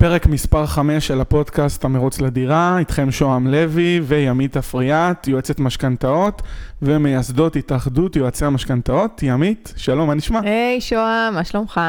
פרק 0.00 0.26
מספר 0.26 0.66
5 0.66 1.06
של 1.06 1.20
הפודקאסט 1.20 1.84
המרוץ 1.84 2.20
לדירה, 2.20 2.78
איתכם 2.78 3.10
שוהם 3.10 3.46
לוי 3.46 4.00
וימית 4.04 4.56
אפריאט, 4.56 5.28
יועצת 5.28 5.60
משכנתאות 5.60 6.42
ומייסדות 6.82 7.56
התאחדות 7.56 8.16
יועצי 8.16 8.44
המשכנתאות. 8.44 9.22
ימית, 9.22 9.72
שלום, 9.76 10.08
מה 10.08 10.14
נשמע? 10.14 10.40
היי 10.42 10.78
hey, 10.78 10.80
שוהם, 10.80 11.34
מה 11.34 11.44
שלומך? 11.44 11.80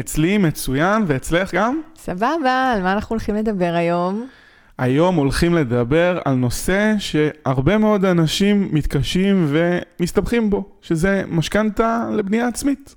אצלי 0.00 0.38
מצוין, 0.38 1.04
ואצלך 1.06 1.54
גם? 1.54 1.80
סבבה, 1.96 2.72
על 2.74 2.82
מה 2.82 2.92
אנחנו 2.92 3.14
הולכים 3.14 3.34
לדבר 3.34 3.72
היום? 3.74 4.26
היום 4.78 5.16
הולכים 5.16 5.54
לדבר 5.54 6.18
על 6.24 6.34
נושא 6.34 6.94
שהרבה 6.98 7.78
מאוד 7.78 8.04
אנשים 8.04 8.68
מתקשים 8.72 9.46
ומסתבכים 9.48 10.50
בו, 10.50 10.64
שזה 10.80 11.22
משכנתה 11.28 12.08
לבנייה 12.12 12.48
עצמית. 12.48 12.94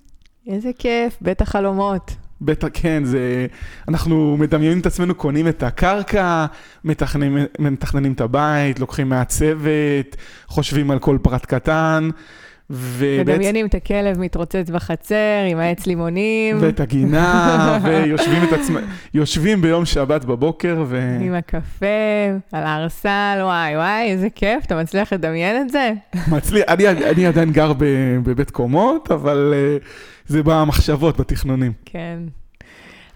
איזה 0.47 0.69
כיף, 0.77 1.17
בית 1.21 1.41
החלומות. 1.41 2.28
בטח, 2.41 2.67
כן, 2.73 3.03
זה... 3.05 3.47
אנחנו 3.87 4.37
מדמיינים 4.39 4.79
את 4.79 4.85
עצמנו, 4.85 5.15
קונים 5.15 5.47
את 5.47 5.63
הקרקע, 5.63 6.45
מתכננים, 6.83 7.37
מתכננים 7.59 8.11
את 8.11 8.21
הבית, 8.21 8.79
לוקחים 8.79 9.09
מהצוות, 9.09 10.15
חושבים 10.47 10.91
על 10.91 10.99
כל 10.99 11.17
פרט 11.21 11.45
קטן. 11.45 12.09
ובעצם... 12.69 13.31
מדמיינים 13.31 13.65
את 13.65 13.75
הכלב 13.75 14.19
מתרוצץ 14.19 14.69
בחצר 14.69 15.45
עם 15.51 15.57
העץ 15.57 15.87
לימונים. 15.87 16.57
ואת 16.59 16.79
הגינה, 16.79 17.79
ויושבים 17.83 18.43
את 18.43 18.53
עצמם, 18.53 18.81
יושבים 19.13 19.61
ביום 19.61 19.85
שבת 19.85 20.25
בבוקר 20.25 20.83
ו... 20.87 21.17
עם 21.21 21.33
הקפה, 21.33 21.85
על 22.51 22.63
הארסל, 22.63 23.39
וואי 23.41 23.75
וואי, 23.75 24.11
איזה 24.11 24.27
כיף, 24.35 24.65
אתה 24.65 24.81
מצליח 24.81 25.13
לדמיין 25.13 25.61
את 25.61 25.69
זה? 25.69 25.91
מצליח, 26.31 26.65
אני, 26.67 26.87
אני 26.87 27.25
עדיין 27.25 27.51
גר 27.51 27.73
בבית 28.23 28.51
קומות, 28.51 29.11
אבל 29.11 29.53
uh, 29.53 29.85
זה 30.29 30.43
במחשבות, 30.43 31.17
בתכנונים. 31.19 31.73
כן. 31.85 32.19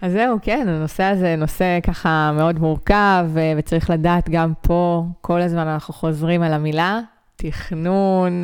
אז 0.02 0.12
זהו, 0.12 0.38
כן, 0.42 0.66
הנושא 0.68 1.02
הזה 1.02 1.36
נושא 1.36 1.78
ככה 1.82 2.32
מאוד 2.36 2.58
מורכב, 2.58 3.26
וצריך 3.56 3.90
לדעת 3.90 4.28
גם 4.30 4.52
פה, 4.60 5.04
כל 5.20 5.40
הזמן 5.40 5.68
אנחנו 5.68 5.94
חוזרים 5.94 6.42
על 6.42 6.52
המילה, 6.52 7.00
תכנון. 7.36 8.42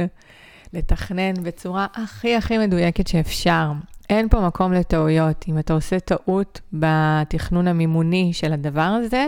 לתכנן 0.73 1.35
בצורה 1.43 1.87
הכי 1.95 2.37
הכי 2.37 2.59
מדויקת 2.59 3.07
שאפשר. 3.07 3.73
אין 4.11 4.29
פה 4.29 4.41
מקום 4.41 4.73
לטעויות. 4.73 5.45
אם 5.49 5.59
אתה 5.59 5.73
עושה 5.73 6.01
טעות 6.01 6.61
בתכנון 6.73 7.69
המימוני 7.69 8.31
של 8.33 8.53
הדבר 8.53 8.81
הזה, 8.81 9.27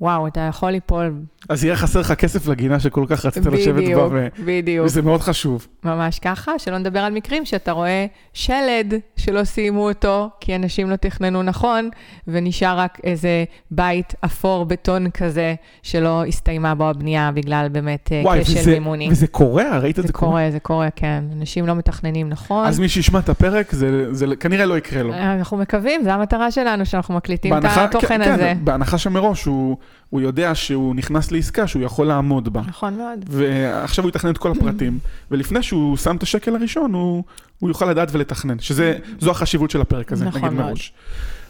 וואו, 0.00 0.26
אתה 0.26 0.40
יכול 0.40 0.70
ליפול. 0.70 1.12
אז 1.48 1.64
יהיה 1.64 1.76
חסר 1.76 2.00
לך 2.00 2.12
כסף 2.12 2.48
לגינה 2.48 2.80
שכל 2.80 3.04
כך 3.08 3.26
רצית 3.26 3.46
לשבת 3.46 3.74
בה. 3.74 3.80
בדיוק, 3.80 4.12
בדיוק. 4.44 4.86
וזה 4.86 5.02
מאוד 5.02 5.20
חשוב. 5.20 5.66
ממש 5.84 6.18
ככה, 6.18 6.58
שלא 6.58 6.78
נדבר 6.78 7.00
על 7.00 7.12
מקרים 7.12 7.44
שאתה 7.44 7.72
רואה 7.72 8.06
שלד 8.32 8.94
שלא 9.16 9.44
סיימו 9.44 9.88
אותו, 9.88 10.30
כי 10.40 10.56
אנשים 10.56 10.90
לא 10.90 10.96
תכננו 10.96 11.42
נכון, 11.42 11.88
ונשאר 12.28 12.78
רק 12.78 12.98
איזה 13.04 13.44
בית 13.70 14.14
אפור 14.24 14.64
בטון 14.64 15.10
כזה, 15.10 15.54
שלא 15.82 16.24
הסתיימה 16.24 16.74
בו 16.74 16.88
הבנייה 16.88 17.30
בגלל 17.34 17.68
באמת 17.72 18.12
אה, 18.12 18.22
וואי, 18.24 18.44
כשל 18.44 18.58
וזה, 18.58 18.72
מימוני. 18.72 19.08
וזה 19.10 19.26
קורה? 19.26 19.78
ראית 19.78 19.98
את 19.98 20.06
זה 20.06 20.12
קורה? 20.12 20.30
זה 20.30 20.36
קורה, 20.36 20.50
זה 20.50 20.60
קורה, 20.60 20.88
כן. 20.96 21.24
אנשים 21.32 21.66
לא 21.66 21.74
מתכננים 21.74 22.28
נכון. 22.28 22.66
אז 22.66 22.78
מי 22.78 22.88
שישמע 22.88 23.18
את 23.18 23.28
הפרק, 23.28 23.72
זה, 23.72 24.14
זה 24.14 24.26
כנראה 24.40 24.66
לא 24.66 24.78
יקרה 24.78 25.02
לו. 25.02 25.14
אנחנו 25.14 25.56
מקווים, 25.56 26.02
זו 26.04 26.10
המטרה 26.10 26.50
שלנו, 26.50 26.86
שאנחנו 26.86 27.14
מקליטים 27.14 27.50
בהנחה, 27.50 27.84
את 27.84 27.94
התוכן 27.94 28.24
כן, 28.24 28.32
הזה. 28.32 28.42
כן, 28.42 28.58
בהנחה 28.64 28.98
שמראש 28.98 29.44
הוא... 29.44 29.76
הוא 30.10 30.20
יודע 30.20 30.54
שהוא 30.54 30.94
נכנס 30.94 31.30
לעסקה 31.32 31.66
שהוא 31.66 31.82
יכול 31.82 32.06
לעמוד 32.06 32.52
בה. 32.52 32.60
נכון 32.66 32.94
מאוד. 32.94 33.24
ועכשיו 33.28 34.04
הוא 34.04 34.08
יתכנן 34.08 34.30
את 34.30 34.38
כל 34.38 34.50
הפרטים, 34.50 34.98
ולפני 35.30 35.62
שהוא 35.62 35.96
שם 35.96 36.16
את 36.16 36.22
השקל 36.22 36.56
הראשון, 36.56 36.94
הוא, 36.94 37.24
הוא 37.58 37.70
יוכל 37.70 37.90
לדעת 37.90 38.08
ולתכנן, 38.12 38.58
שזו 38.58 39.30
החשיבות 39.30 39.70
של 39.70 39.80
הפרק 39.80 40.12
הזה, 40.12 40.24
נכון 40.24 40.40
נגיד 40.40 40.52
מאוד. 40.52 40.66
מראש. 40.66 40.92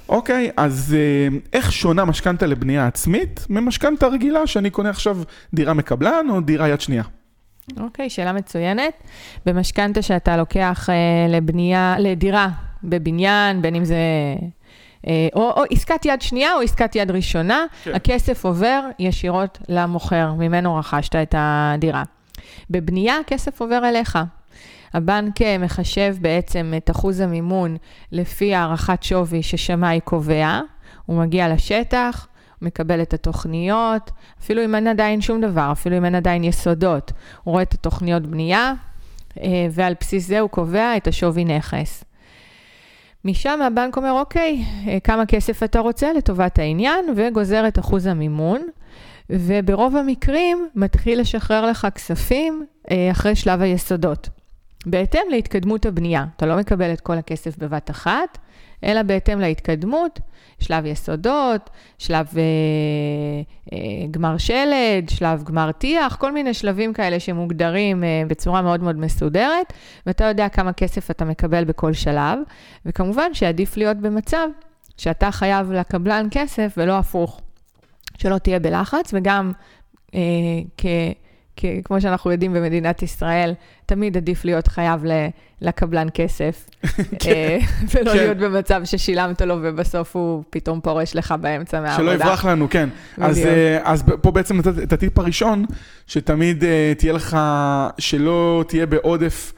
אוקיי, 0.09 0.51
אז 0.57 0.97
אה, 0.99 1.39
איך 1.53 1.73
שונה 1.73 2.05
משכנתה 2.05 2.47
לבנייה 2.47 2.87
עצמית 2.87 3.47
ממשכנתה 3.51 4.07
רגילה 4.07 4.47
שאני 4.47 4.71
קונה 4.71 4.91
עכשיו 4.91 5.19
דירה 5.55 5.75
מקבלן 5.75 6.27
או 6.31 6.41
דירה 6.41 6.69
יד 6.69 6.81
שנייה? 6.81 7.03
אוקיי, 7.81 8.11
שאלה 8.11 8.33
מצוינת. 8.33 8.93
במשכנתה 9.47 10.03
שאתה 10.03 10.37
לוקח 10.37 10.91
אה, 10.91 10.95
לבנייה, 11.29 11.97
לדירה 11.99 12.49
בבניין, 12.85 13.63
בין 13.63 13.75
אם 13.75 13.85
זה 13.85 13.97
או, 15.35 15.51
או 15.51 15.63
עסקת 15.71 16.05
יד 16.05 16.23
שנייה 16.23 16.55
או 16.55 16.61
עסקת 16.61 16.97
יד 16.97 17.11
ראשונה, 17.11 17.65
כן. 17.85 17.95
הכסף 17.95 18.45
עובר 18.45 18.81
ישירות 18.99 19.59
למוכר, 19.69 20.33
ממנו 20.33 20.77
רכשת 20.77 21.17
את 21.17 21.35
הדירה. 21.39 22.03
בבנייה 22.71 23.19
הכסף 23.19 23.61
עובר 23.61 23.89
אליך. 23.89 24.19
הבנק 24.95 25.43
אה, 25.43 25.59
מחשב 25.59 26.17
בעצם 26.21 26.73
את 26.77 26.91
אחוז 26.91 27.21
המימון 27.21 27.77
לפי 28.13 28.55
הערכת 28.55 29.03
שווי 29.03 29.43
ששמאי 29.43 30.01
קובע, 30.01 30.61
הוא 31.07 31.19
מגיע 31.19 31.49
לשטח, 31.49 32.29
מקבל 32.63 33.03
את 33.03 33.15
התוכניות, 33.15 34.11
אפילו 34.41 34.65
אם 34.65 34.75
אין 34.75 34.87
עדיין 34.87 35.21
שום 35.21 35.41
דבר, 35.41 35.69
אפילו 35.73 35.97
אם 35.97 36.05
אין 36.05 36.15
עדיין 36.15 36.45
יסודות, 36.45 37.13
הוא 37.45 37.53
רואה 37.53 37.63
את 37.63 37.75
התוכניות 37.75 38.23
בנייה, 38.23 38.73
אה, 39.43 39.67
ועל 39.71 39.95
בסיס 40.01 40.27
זה 40.27 40.41
הוא 40.41 40.51
קובע 40.51 40.97
את 40.97 41.07
השווי 41.07 41.45
נכס. 41.45 42.05
משם 43.25 43.63
הבנק 43.63 43.97
אומר, 43.97 44.13
אוקיי, 44.13 44.65
אה, 44.89 45.01
כמה 45.01 45.27
כסף 45.27 45.63
אתה 45.63 45.81
רוצה 45.81 46.13
לטובת 46.13 46.59
העניין, 46.59 47.05
וגוזר 47.17 47.69
את 47.69 47.79
אחוז 47.79 48.07
המימון, 48.07 48.61
וברוב 49.31 49.97
המקרים 49.97 50.69
מתחיל 50.75 51.21
לשחרר 51.21 51.67
לך 51.67 51.87
כספים 51.95 52.67
אה, 52.91 53.09
אחרי 53.11 53.35
שלב 53.35 53.63
היסודות. 53.63 54.29
בהתאם 54.87 55.23
להתקדמות 55.31 55.87
הבנייה. 55.87 56.25
אתה 56.37 56.47
לא 56.47 56.57
מקבל 56.57 56.93
את 56.93 57.01
כל 57.01 57.19
הכסף 57.19 57.59
בבת 57.59 57.91
אחת, 57.91 58.39
אלא 58.85 59.03
בהתאם 59.03 59.41
להתקדמות, 59.41 60.21
שלב 60.61 60.87
יסודות, 60.87 61.71
שלב 61.99 62.27
אה, 62.37 62.43
אה, 63.73 64.07
גמר 64.11 64.39
שלד, 64.39 65.09
שלב 65.09 65.43
גמר 65.43 65.73
טיח, 65.73 66.17
כל 66.17 66.33
מיני 66.33 66.55
שלבים 66.55 66.93
כאלה 66.93 67.21
שמוגדרים 67.21 68.05
אה, 68.05 68.23
בצורה 68.29 68.63
מאוד 68.63 68.83
מאוד 68.83 68.97
מסודרת, 68.97 69.73
ואתה 70.07 70.25
יודע 70.25 70.49
כמה 70.49 70.73
כסף 70.73 71.11
אתה 71.11 71.25
מקבל 71.25 71.65
בכל 71.65 71.93
שלב, 71.93 72.39
וכמובן 72.87 73.35
שעדיף 73.35 73.77
להיות 73.77 73.97
במצב 73.97 74.49
שאתה 74.97 75.31
חייב 75.31 75.73
לקבלן 75.73 76.29
כסף 76.31 76.75
ולא 76.77 76.99
הפוך, 76.99 77.41
שלא 78.19 78.39
תהיה 78.39 78.59
בלחץ, 78.59 79.11
וגם 79.15 79.53
אה, 80.15 80.21
כ... 80.77 80.85
כי 81.57 81.81
כמו 81.85 82.01
שאנחנו 82.01 82.33
יודעים 82.33 82.53
במדינת 82.53 83.03
ישראל, 83.03 83.55
תמיד 83.87 84.17
עדיף 84.17 84.45
להיות 84.45 84.69
חייב 84.69 85.05
לקבלן 85.61 86.09
כסף, 86.15 86.71
כן. 87.23 87.31
אה, 87.31 87.59
ולא 87.95 88.11
כן. 88.11 88.17
להיות 88.17 88.39
במצב 88.39 88.81
ששילמת 88.85 89.43
לו 89.43 89.57
ובסוף 89.63 90.17
הוא 90.17 90.43
פתאום 90.51 90.81
פורש 90.81 91.17
לך 91.17 91.35
באמצע 91.41 91.81
מהעבודה. 91.81 92.13
שלא 92.13 92.25
יברח 92.25 92.45
לנו, 92.45 92.71
כן. 92.71 92.89
אז, 93.21 93.39
אה, 93.39 93.79
אז 93.83 94.05
פה 94.23 94.31
בעצם 94.31 94.57
נתת 94.57 94.83
את 94.83 94.93
הטיפ 94.93 95.19
הראשון, 95.19 95.65
שתמיד 96.07 96.65
אה, 96.65 96.93
תהיה 96.99 97.13
לך, 97.13 97.37
שלא 97.99 98.65
תהיה 98.69 98.87
בעודף. 98.87 99.53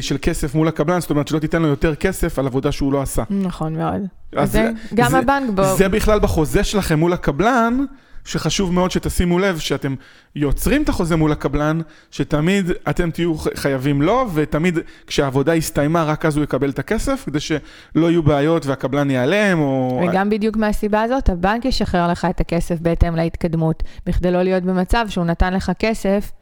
של 0.00 0.16
כסף 0.22 0.54
מול 0.54 0.68
הקבלן, 0.68 1.00
זאת 1.00 1.10
אומרת 1.10 1.28
שלא 1.28 1.38
תיתן 1.38 1.62
לו 1.62 1.68
יותר 1.68 1.94
כסף 1.94 2.38
על 2.38 2.46
עבודה 2.46 2.72
שהוא 2.72 2.92
לא 2.92 3.02
עשה. 3.02 3.22
נכון 3.30 3.74
מאוד. 3.74 4.00
אז 4.36 4.52
זה, 4.52 4.70
גם 4.94 5.10
זה, 5.10 5.18
הבנק 5.18 5.50
בו... 5.54 5.76
זה 5.76 5.88
בכלל 5.88 6.18
בחוזה 6.18 6.64
שלכם 6.64 6.98
מול 6.98 7.12
הקבלן, 7.12 7.84
שחשוב 8.26 8.72
מאוד 8.72 8.90
שתשימו 8.90 9.38
לב 9.38 9.58
שאתם 9.58 9.94
יוצרים 10.36 10.82
את 10.82 10.88
החוזה 10.88 11.16
מול 11.16 11.32
הקבלן, 11.32 11.80
שתמיד 12.10 12.70
אתם 12.90 13.10
תהיו 13.10 13.34
חייבים 13.54 14.02
לו, 14.02 14.26
ותמיד 14.34 14.78
כשהעבודה 15.06 15.52
הסתיימה, 15.52 16.04
רק 16.04 16.26
אז 16.26 16.36
הוא 16.36 16.44
יקבל 16.44 16.70
את 16.70 16.78
הכסף, 16.78 17.22
כדי 17.26 17.40
שלא 17.40 18.10
יהיו 18.10 18.22
בעיות 18.22 18.66
והקבלן 18.66 19.10
ייעלם, 19.10 19.58
או... 19.58 20.00
וגם 20.08 20.30
בדיוק 20.30 20.56
מהסיבה 20.56 21.02
הזאת, 21.02 21.28
הבנק 21.28 21.64
ישחרר 21.64 22.08
לך 22.08 22.26
את 22.30 22.40
הכסף 22.40 22.80
בהתאם 22.80 23.16
להתקדמות, 23.16 23.82
בכדי 24.06 24.30
לא 24.30 24.42
להיות 24.42 24.62
במצב 24.62 25.06
שהוא 25.08 25.24
נתן 25.24 25.54
לך 25.54 25.72
כסף. 25.78 26.32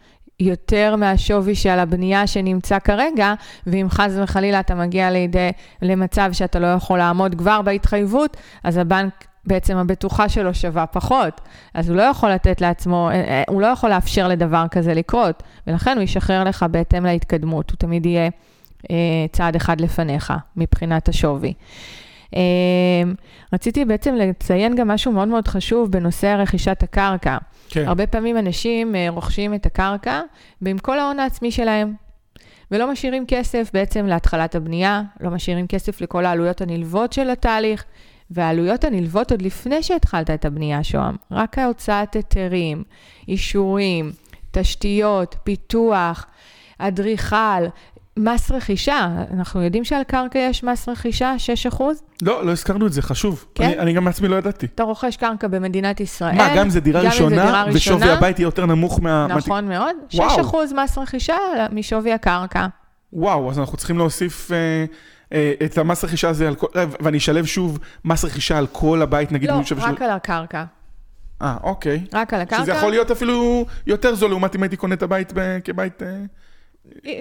יותר 0.40 0.96
מהשווי 0.96 1.54
של 1.54 1.78
הבנייה 1.78 2.26
שנמצא 2.26 2.78
כרגע, 2.78 3.34
ואם 3.66 3.86
חס 3.90 4.12
וחלילה 4.22 4.60
אתה 4.60 4.74
מגיע 4.74 5.10
לידי, 5.10 5.50
למצב 5.82 6.30
שאתה 6.32 6.58
לא 6.58 6.66
יכול 6.66 6.98
לעמוד 6.98 7.34
כבר 7.34 7.62
בהתחייבות, 7.62 8.36
אז 8.64 8.76
הבנק 8.76 9.24
בעצם 9.46 9.76
הבטוחה 9.76 10.28
שלו 10.28 10.54
שווה 10.54 10.86
פחות, 10.86 11.40
אז 11.74 11.88
הוא 11.88 11.96
לא 11.96 12.02
יכול 12.02 12.30
לתת 12.30 12.60
לעצמו, 12.60 13.08
אה, 13.10 13.14
אה, 13.14 13.42
הוא 13.48 13.60
לא 13.60 13.66
יכול 13.66 13.90
לאפשר 13.90 14.28
לדבר 14.28 14.64
כזה 14.70 14.94
לקרות, 14.94 15.42
ולכן 15.66 15.96
הוא 15.96 16.02
ישחרר 16.02 16.44
לך 16.44 16.66
בהתאם 16.70 17.04
להתקדמות, 17.04 17.70
הוא 17.70 17.76
תמיד 17.76 18.06
יהיה 18.06 18.28
אה, 18.90 18.96
צעד 19.32 19.56
אחד 19.56 19.80
לפניך 19.80 20.32
מבחינת 20.56 21.08
השווי. 21.08 21.52
אה, 22.36 22.40
רציתי 23.52 23.84
בעצם 23.84 24.14
לציין 24.14 24.76
גם 24.76 24.88
משהו 24.88 25.12
מאוד 25.12 25.28
מאוד 25.28 25.48
חשוב 25.48 25.90
בנושא 25.90 26.36
רכישת 26.38 26.82
הקרקע. 26.82 27.38
כן. 27.68 27.88
הרבה 27.88 28.06
פעמים 28.06 28.38
אנשים 28.38 28.94
אה, 28.94 29.06
רוכשים 29.08 29.54
את 29.54 29.66
הקרקע 29.66 30.20
ועם 30.62 30.78
כל 30.78 30.98
ההון 30.98 31.18
העצמי 31.18 31.50
שלהם. 31.50 31.92
ולא 32.70 32.92
משאירים 32.92 33.24
כסף 33.28 33.70
בעצם 33.74 34.06
להתחלת 34.06 34.54
הבנייה, 34.54 35.02
לא 35.20 35.30
משאירים 35.30 35.66
כסף 35.66 36.00
לכל 36.00 36.26
העלויות 36.26 36.60
הנלוות 36.60 37.12
של 37.12 37.30
התהליך, 37.30 37.84
והעלויות 38.30 38.84
הנלוות 38.84 39.30
עוד 39.30 39.42
לפני 39.42 39.82
שהתחלת 39.82 40.30
את 40.30 40.44
הבנייה, 40.44 40.84
שוהם, 40.84 41.16
רק 41.30 41.58
ההוצאת 41.58 42.14
היתרים, 42.14 42.82
אישורים, 43.28 44.12
תשתיות, 44.50 45.36
פיתוח, 45.44 46.26
אדריכל, 46.78 47.64
מס 48.16 48.50
רכישה, 48.50 49.08
אנחנו 49.32 49.62
יודעים 49.62 49.84
שעל 49.84 50.02
קרקע 50.02 50.38
יש 50.38 50.64
מס 50.64 50.88
רכישה, 50.88 51.38
6 51.38 51.66
אחוז? 51.66 52.02
לא, 52.22 52.46
לא 52.46 52.52
הזכרנו 52.52 52.86
את 52.86 52.92
זה, 52.92 53.02
חשוב. 53.02 53.44
כן? 53.54 53.64
אני, 53.64 53.78
אני 53.78 53.92
גם 53.92 54.04
מעצמי 54.04 54.28
לא 54.28 54.36
ידעתי. 54.36 54.66
אתה 54.66 54.82
רוכש 54.82 55.16
קרקע 55.16 55.48
במדינת 55.48 56.00
ישראל. 56.00 56.34
מה, 56.34 56.48
גם 56.56 56.64
אם 56.64 56.70
זה 56.70 56.80
דירה 56.80 57.00
ראשונה, 57.00 57.64
ושווי 57.72 58.10
הבית 58.10 58.38
יהיה 58.38 58.46
יותר 58.46 58.66
נמוך 58.66 59.00
מה... 59.02 59.26
נכון 59.26 59.68
מה... 59.68 59.78
מאוד. 59.78 59.96
6 60.08 60.20
אחוז 60.40 60.72
מס 60.72 60.98
רכישה 60.98 61.36
משווי 61.72 62.12
הקרקע. 62.12 62.66
וואו, 63.12 63.50
אז 63.50 63.58
אנחנו 63.58 63.76
צריכים 63.76 63.98
להוסיף 63.98 64.52
אה, 64.52 64.84
את 65.64 65.78
המס 65.78 66.04
רכישה 66.04 66.28
הזה 66.28 66.48
על 66.48 66.54
כל... 66.54 66.66
אה, 66.76 66.84
ואני 67.00 67.18
אשלב 67.18 67.44
שוב 67.44 67.78
מס 68.04 68.24
רכישה 68.24 68.58
על 68.58 68.66
כל 68.66 69.02
הבית, 69.02 69.32
נגיד. 69.32 69.50
לא, 69.50 69.54
רק 69.54 69.66
של... 69.66 69.76
על 69.80 70.10
הקרקע. 70.10 70.64
אה, 71.42 71.56
אוקיי. 71.62 72.04
רק 72.12 72.34
על 72.34 72.40
הקרקע. 72.40 72.62
שזה 72.62 72.72
יכול 72.72 72.90
להיות 72.90 73.10
אפילו 73.10 73.66
יותר 73.86 74.14
זול 74.14 74.30
לעומת 74.30 74.56
אם 74.56 74.62
הייתי 74.62 74.76
קונה 74.76 74.94
את 74.94 75.02
הבית 75.02 75.32
כבית... 75.64 76.02
אה, 76.02 76.08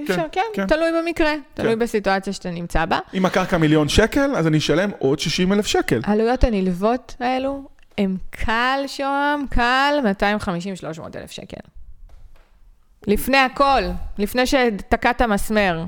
אפשר, 0.03 0.15
כן, 0.15 0.23
כן, 0.31 0.41
כן, 0.53 0.67
תלוי 0.67 0.89
במקרה, 1.01 1.31
כן. 1.31 1.63
תלוי 1.63 1.75
בסיטואציה 1.75 2.33
שאתה 2.33 2.51
נמצא 2.51 2.85
בה. 2.85 2.99
אם 3.13 3.25
הקרקע 3.25 3.57
מיליון 3.57 3.89
שקל, 3.89 4.35
אז 4.35 4.47
אני 4.47 4.57
אשלם 4.57 4.89
עוד 4.99 5.19
60 5.19 5.53
אלף 5.53 5.67
שקל. 5.67 6.01
העלויות 6.03 6.43
הנלוות 6.43 7.15
האלו, 7.19 7.67
הם 7.97 8.17
קל 8.29 8.83
שם, 8.87 9.41
קל 9.49 9.99
250-300 10.99 11.01
אלף 11.15 11.31
שקל. 11.31 11.57
לפני 13.07 13.37
הכל, 13.37 13.81
לפני 14.17 14.45
שתקעת 14.45 15.21
מסמר. 15.21 15.83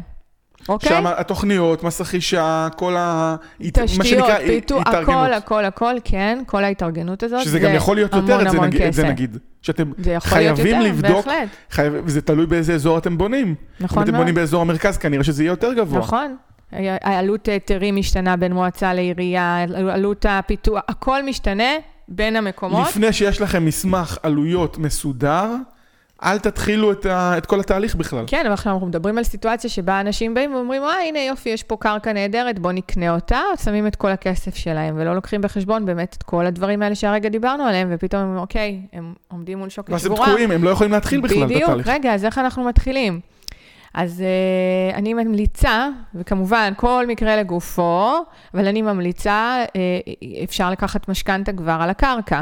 אוקיי? 0.69 0.89
שם 0.89 1.07
התוכניות, 1.07 1.83
מס 1.83 2.01
רכישה, 2.01 2.67
כל 2.75 2.95
ה... 2.97 3.35
תשתיות, 3.73 4.27
פיתוח, 4.45 4.87
הכל, 4.87 5.33
הכל, 5.33 5.65
הכל, 5.65 5.95
כן, 6.03 6.43
כל 6.45 6.63
ההתארגנות 6.63 7.23
הזאת. 7.23 7.43
שזה 7.43 7.59
גם 7.59 7.73
יכול 7.73 7.95
להיות 7.95 8.13
יותר, 8.13 8.41
את 8.41 8.51
זה, 8.51 8.59
נגיד, 8.59 8.81
את 8.81 8.93
זה 8.93 9.03
נגיד. 9.07 9.37
שאתם 9.61 9.91
חייבים 10.19 10.65
יותר, 10.67 10.81
לבדוק, 10.81 11.27
חייב, 11.71 11.93
וזה 12.05 12.21
תלוי 12.21 12.45
באיזה 12.45 12.73
אזור 12.73 12.97
אתם 12.97 13.17
בונים. 13.17 13.55
נכון 13.79 13.95
מאוד. 13.97 14.07
אם 14.07 14.13
אתם 14.13 14.17
בונים 14.17 14.35
באזור 14.35 14.61
המרכז, 14.61 14.97
כנראה 14.97 15.23
שזה 15.23 15.43
יהיה 15.43 15.51
יותר 15.51 15.73
גבוה. 15.73 15.99
נכון. 15.99 16.35
העלות 16.71 17.47
היתרים 17.47 17.95
משתנה 17.95 18.37
בין 18.37 18.53
מועצה 18.53 18.93
לעירייה, 18.93 19.65
עלות 19.91 20.25
הפיתוח, 20.29 20.81
הכל 20.87 21.23
משתנה 21.23 21.73
בין 22.07 22.35
המקומות. 22.35 22.87
לפני 22.87 23.13
שיש 23.13 23.41
לכם 23.41 23.65
מסמך 23.65 24.17
עלויות 24.23 24.77
מסודר, 24.77 25.55
אל 26.23 26.39
תתחילו 26.39 26.91
את, 26.91 27.05
ה, 27.05 27.37
את 27.37 27.45
כל 27.45 27.59
התהליך 27.59 27.95
בכלל. 27.95 28.23
כן, 28.27 28.41
אבל 28.45 28.53
עכשיו 28.53 28.73
אנחנו 28.73 28.87
מדברים 28.87 29.17
על 29.17 29.23
סיטואציה 29.23 29.69
שבה 29.69 29.99
אנשים 29.99 30.33
באים 30.33 30.55
ואומרים, 30.55 30.83
אה, 30.83 31.07
הנה 31.07 31.19
יופי, 31.19 31.49
יש 31.49 31.63
פה 31.63 31.77
קרקע 31.77 32.13
נהדרת, 32.13 32.59
בוא 32.59 32.71
נקנה 32.71 33.15
אותה, 33.15 33.39
שמים 33.63 33.87
את 33.87 33.95
כל 33.95 34.11
הכסף 34.11 34.55
שלהם, 34.55 34.95
ולא 34.97 35.15
לוקחים 35.15 35.41
בחשבון 35.41 35.85
באמת 35.85 36.15
את 36.17 36.23
כל 36.23 36.45
הדברים 36.45 36.81
האלה 36.81 36.95
שהרגע 36.95 37.29
דיברנו 37.29 37.63
עליהם, 37.63 37.87
ופתאום 37.91 38.21
הם, 38.21 38.37
אוקיי, 38.37 38.81
הם 38.93 39.13
עומדים 39.27 39.57
מול 39.57 39.69
שוקת 39.69 39.99
שבורה. 39.99 40.19
ואז 40.19 40.29
הם 40.29 40.33
תקועים, 40.33 40.51
הם 40.51 40.63
לא 40.63 40.69
יכולים 40.69 40.93
להתחיל 40.93 41.21
בכלל 41.21 41.45
בדיוק, 41.45 41.61
את 41.61 41.63
התהליך. 41.63 41.87
בדיוק, 41.87 41.99
רגע, 41.99 42.13
אז 42.13 42.25
איך 42.25 42.37
אנחנו 42.37 42.63
מתחילים? 42.63 43.19
אז 43.93 44.23
uh, 44.23 44.95
אני 44.95 45.13
ממליצה, 45.13 45.89
וכמובן, 46.15 46.73
כל 46.75 47.05
מקרה 47.07 47.35
לגופו, 47.35 48.13
אבל 48.53 48.67
אני 48.67 48.81
ממליצה, 48.81 49.63
uh, 49.67 50.43
אפשר 50.43 50.71
לקחת 50.71 51.09
משכנתה 51.09 51.53
כבר 51.53 51.77
על 51.81 51.89
הקרקע, 51.89 52.41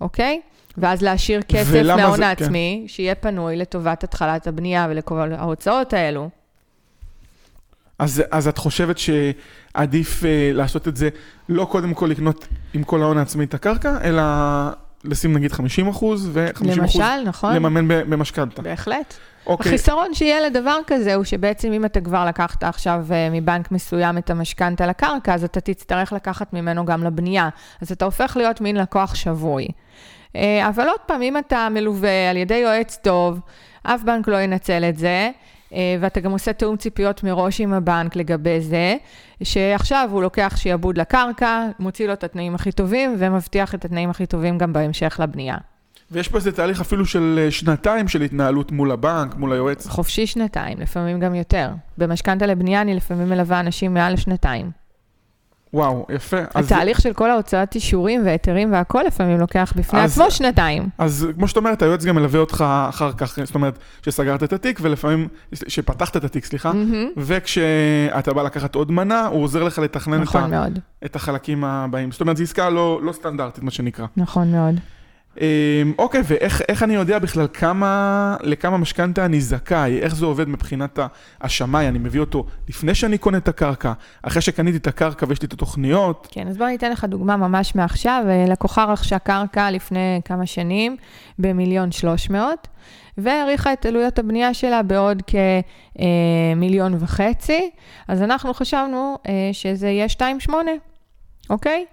אוקיי? 0.00 0.40
ואז 0.78 1.02
להשאיר 1.02 1.42
כסף 1.42 1.82
מההון 1.96 2.16
כן. 2.16 2.22
העצמי, 2.22 2.80
כן. 2.82 2.88
שיהיה 2.88 3.14
פנוי 3.14 3.56
לטובת 3.56 4.04
התחלת 4.04 4.46
הבנייה 4.46 4.86
ולכל 4.90 5.32
ההוצאות 5.32 5.92
האלו. 5.92 6.30
אז, 7.98 8.22
אז 8.30 8.48
את 8.48 8.58
חושבת 8.58 8.96
שעדיף 8.98 10.22
uh, 10.22 10.26
לעשות 10.52 10.88
את 10.88 10.96
זה, 10.96 11.08
לא 11.48 11.64
קודם 11.64 11.94
כל 11.94 12.06
לקנות 12.06 12.46
עם 12.74 12.82
כל 12.82 13.02
ההון 13.02 13.18
העצמי 13.18 13.44
את 13.44 13.54
הקרקע, 13.54 13.98
אלא 14.04 14.22
לשים 15.04 15.32
נגיד 15.32 15.52
50 15.52 15.88
אחוז 15.88 16.30
ו-50 16.32 16.56
אחוז 16.56 16.78
למשל, 16.78 17.22
נכון. 17.24 17.54
לממן 17.54 17.88
במשכנתה. 17.88 18.62
בהחלט. 18.62 19.14
אוקיי. 19.46 19.70
החיסרון 19.72 20.14
שיהיה 20.14 20.40
לדבר 20.40 20.78
כזה 20.86 21.14
הוא 21.14 21.24
שבעצם 21.24 21.72
אם 21.72 21.84
אתה 21.84 22.00
כבר 22.00 22.24
לקחת 22.26 22.64
עכשיו 22.64 23.04
uh, 23.08 23.12
מבנק 23.32 23.72
מסוים 23.72 24.18
את 24.18 24.30
המשכנתה 24.30 24.86
לקרקע, 24.86 25.34
אז 25.34 25.44
אתה 25.44 25.60
תצטרך 25.60 26.12
לקחת 26.12 26.52
ממנו 26.52 26.84
גם 26.84 27.04
לבנייה. 27.04 27.48
אז 27.80 27.92
אתה 27.92 28.04
הופך 28.04 28.36
להיות 28.36 28.60
מין 28.60 28.76
לקוח 28.76 29.14
שבוי. 29.14 29.68
אה, 30.36 30.68
אבל 30.68 30.88
עוד 30.88 31.00
פעם, 31.06 31.22
אם 31.22 31.38
אתה 31.38 31.68
מלווה 31.70 32.30
על 32.30 32.36
ידי 32.36 32.54
יועץ 32.54 32.98
טוב, 33.02 33.40
אף 33.82 34.02
בנק 34.02 34.28
לא 34.28 34.36
ינצל 34.36 34.84
את 34.84 34.98
זה, 34.98 35.30
אה, 35.74 35.96
ואתה 36.00 36.20
גם 36.20 36.30
עושה 36.32 36.52
תיאום 36.52 36.76
ציפיות 36.76 37.24
מראש 37.24 37.60
עם 37.60 37.72
הבנק 37.72 38.16
לגבי 38.16 38.60
זה, 38.60 38.96
שעכשיו 39.42 40.08
הוא 40.12 40.22
לוקח 40.22 40.54
שיעבוד 40.56 40.98
לקרקע, 40.98 41.66
מוציא 41.78 42.06
לו 42.06 42.12
את 42.12 42.24
התנאים 42.24 42.54
הכי 42.54 42.72
טובים, 42.72 43.16
ומבטיח 43.18 43.74
את 43.74 43.84
התנאים 43.84 44.10
הכי 44.10 44.26
טובים 44.26 44.58
גם 44.58 44.72
בהמשך 44.72 45.20
לבנייה. 45.22 45.56
ויש 46.10 46.28
פה 46.28 46.36
איזה 46.36 46.52
תהליך 46.52 46.80
אפילו 46.80 47.06
של 47.06 47.40
אה, 47.44 47.50
שנתיים 47.50 48.08
של 48.08 48.22
התנהלות 48.22 48.72
מול 48.72 48.90
הבנק, 48.90 49.34
מול 49.34 49.52
היועץ. 49.52 49.86
חופשי 49.86 50.26
שנתיים, 50.26 50.80
לפעמים 50.80 51.20
גם 51.20 51.34
יותר. 51.34 51.70
במשכנתה 51.98 52.46
לבנייה 52.46 52.80
אני 52.80 52.94
לפעמים 52.94 53.28
מלווה 53.28 53.60
אנשים 53.60 53.94
מעל 53.94 54.12
לשנתיים. 54.12 54.81
וואו, 55.74 56.06
יפה. 56.14 56.36
התהליך 56.54 56.96
אז... 56.96 57.02
של 57.02 57.12
כל 57.12 57.30
ההוצאת 57.30 57.74
אישורים 57.74 58.26
והיתרים 58.26 58.72
והכל 58.72 59.02
לפעמים 59.06 59.40
לוקח 59.40 59.72
בפני 59.76 60.00
אז, 60.00 60.12
עצמו 60.12 60.30
שנתיים. 60.30 60.88
אז 60.98 61.28
כמו 61.34 61.48
שאת 61.48 61.56
אומרת, 61.56 61.82
היועץ 61.82 62.04
גם 62.04 62.14
מלווה 62.14 62.40
אותך 62.40 62.64
אחר 62.88 63.12
כך, 63.12 63.38
זאת 63.44 63.54
אומרת, 63.54 63.78
שסגרת 64.04 64.42
את 64.42 64.52
התיק 64.52 64.78
ולפעמים, 64.82 65.28
שפתחת 65.68 66.16
את 66.16 66.24
התיק, 66.24 66.44
סליחה, 66.44 66.70
mm-hmm. 66.70 67.16
וכשאתה 67.16 68.32
בא 68.32 68.42
לקחת 68.42 68.74
עוד 68.74 68.92
מנה, 68.92 69.26
הוא 69.26 69.42
עוזר 69.42 69.62
לך 69.62 69.78
לתכנן 69.78 70.20
נכון 70.20 70.54
את, 70.54 70.58
ה... 70.58 70.66
את 71.04 71.16
החלקים 71.16 71.64
הבאים. 71.64 72.12
זאת 72.12 72.20
אומרת, 72.20 72.36
זו 72.36 72.42
עסקה 72.42 72.70
לא, 72.70 73.00
לא 73.02 73.12
סטנדרטית, 73.12 73.64
מה 73.64 73.70
שנקרא. 73.70 74.06
נכון 74.16 74.52
מאוד. 74.52 74.74
אמ, 75.40 75.44
אוקיי, 75.98 76.20
ואיך 76.24 76.82
אני 76.82 76.94
יודע 76.94 77.18
בכלל 77.18 77.46
כמה, 77.52 78.36
לכמה 78.40 78.76
משכנתה 78.76 79.24
אני 79.24 79.40
זכאי, 79.40 79.98
איך 79.98 80.14
זה 80.14 80.26
עובד 80.26 80.48
מבחינת 80.48 80.98
השמאי, 81.40 81.88
אני 81.88 81.98
מביא 81.98 82.20
אותו 82.20 82.46
לפני 82.68 82.94
שאני 82.94 83.18
קונה 83.18 83.38
את 83.38 83.48
הקרקע, 83.48 83.92
אחרי 84.22 84.42
שקניתי 84.42 84.76
את 84.76 84.86
הקרקע 84.86 85.26
ויש 85.28 85.42
לי 85.42 85.46
את 85.46 85.52
התוכניות. 85.52 86.28
כן, 86.30 86.48
אז 86.48 86.56
בוא 86.56 86.66
אני 86.66 86.76
אתן 86.76 86.92
לך 86.92 87.04
דוגמה 87.04 87.36
ממש 87.36 87.74
מעכשיו. 87.74 88.24
לקוחה 88.48 88.84
רכשה 88.84 89.18
קרקע 89.18 89.70
לפני 89.70 90.20
כמה 90.24 90.46
שנים 90.46 90.96
במיליון 91.38 91.92
שלוש 91.92 92.30
מאות, 92.30 92.68
והעריכה 93.18 93.72
את 93.72 93.86
עלויות 93.86 94.18
הבנייה 94.18 94.54
שלה 94.54 94.82
בעוד 94.82 95.22
כמיליון 96.56 96.94
וחצי, 96.98 97.70
אז 98.08 98.22
אנחנו 98.22 98.54
חשבנו 98.54 99.18
אה, 99.26 99.50
שזה 99.52 99.88
יהיה 99.88 100.08
שתיים 100.08 100.40
שמונה, 100.40 100.72
אוקיי? 101.50 101.84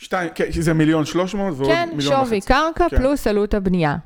שתיים, 0.00 0.30
כן, 0.34 0.44
זה 0.50 0.74
מיליון 0.74 1.04
שלוש 1.04 1.34
מאות 1.34 1.54
ועוד 1.56 1.70
כן, 1.70 1.88
מיליון 1.96 2.14
וחצי. 2.14 2.20
כן, 2.20 2.26
שווי 2.26 2.40
קרקע 2.40 2.88
כן. 2.88 2.96
פלוס 2.96 3.26
עלות 3.26 3.54
הבנייה. 3.54 3.96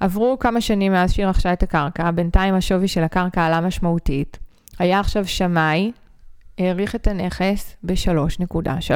עברו 0.00 0.38
כמה 0.38 0.60
שנים 0.60 0.92
מאז 0.92 1.12
שהיא 1.12 1.26
רכשה 1.26 1.52
את 1.52 1.62
הקרקע, 1.62 2.10
בינתיים 2.10 2.54
השווי 2.54 2.88
של 2.88 3.02
הקרקע 3.02 3.46
עלה 3.46 3.60
משמעותית. 3.60 4.38
היה 4.78 5.00
עכשיו 5.00 5.26
שמאי, 5.26 5.92
העריך 6.58 6.94
את 6.94 7.06
הנכס 7.06 7.76
ב-3.3. 7.82 8.92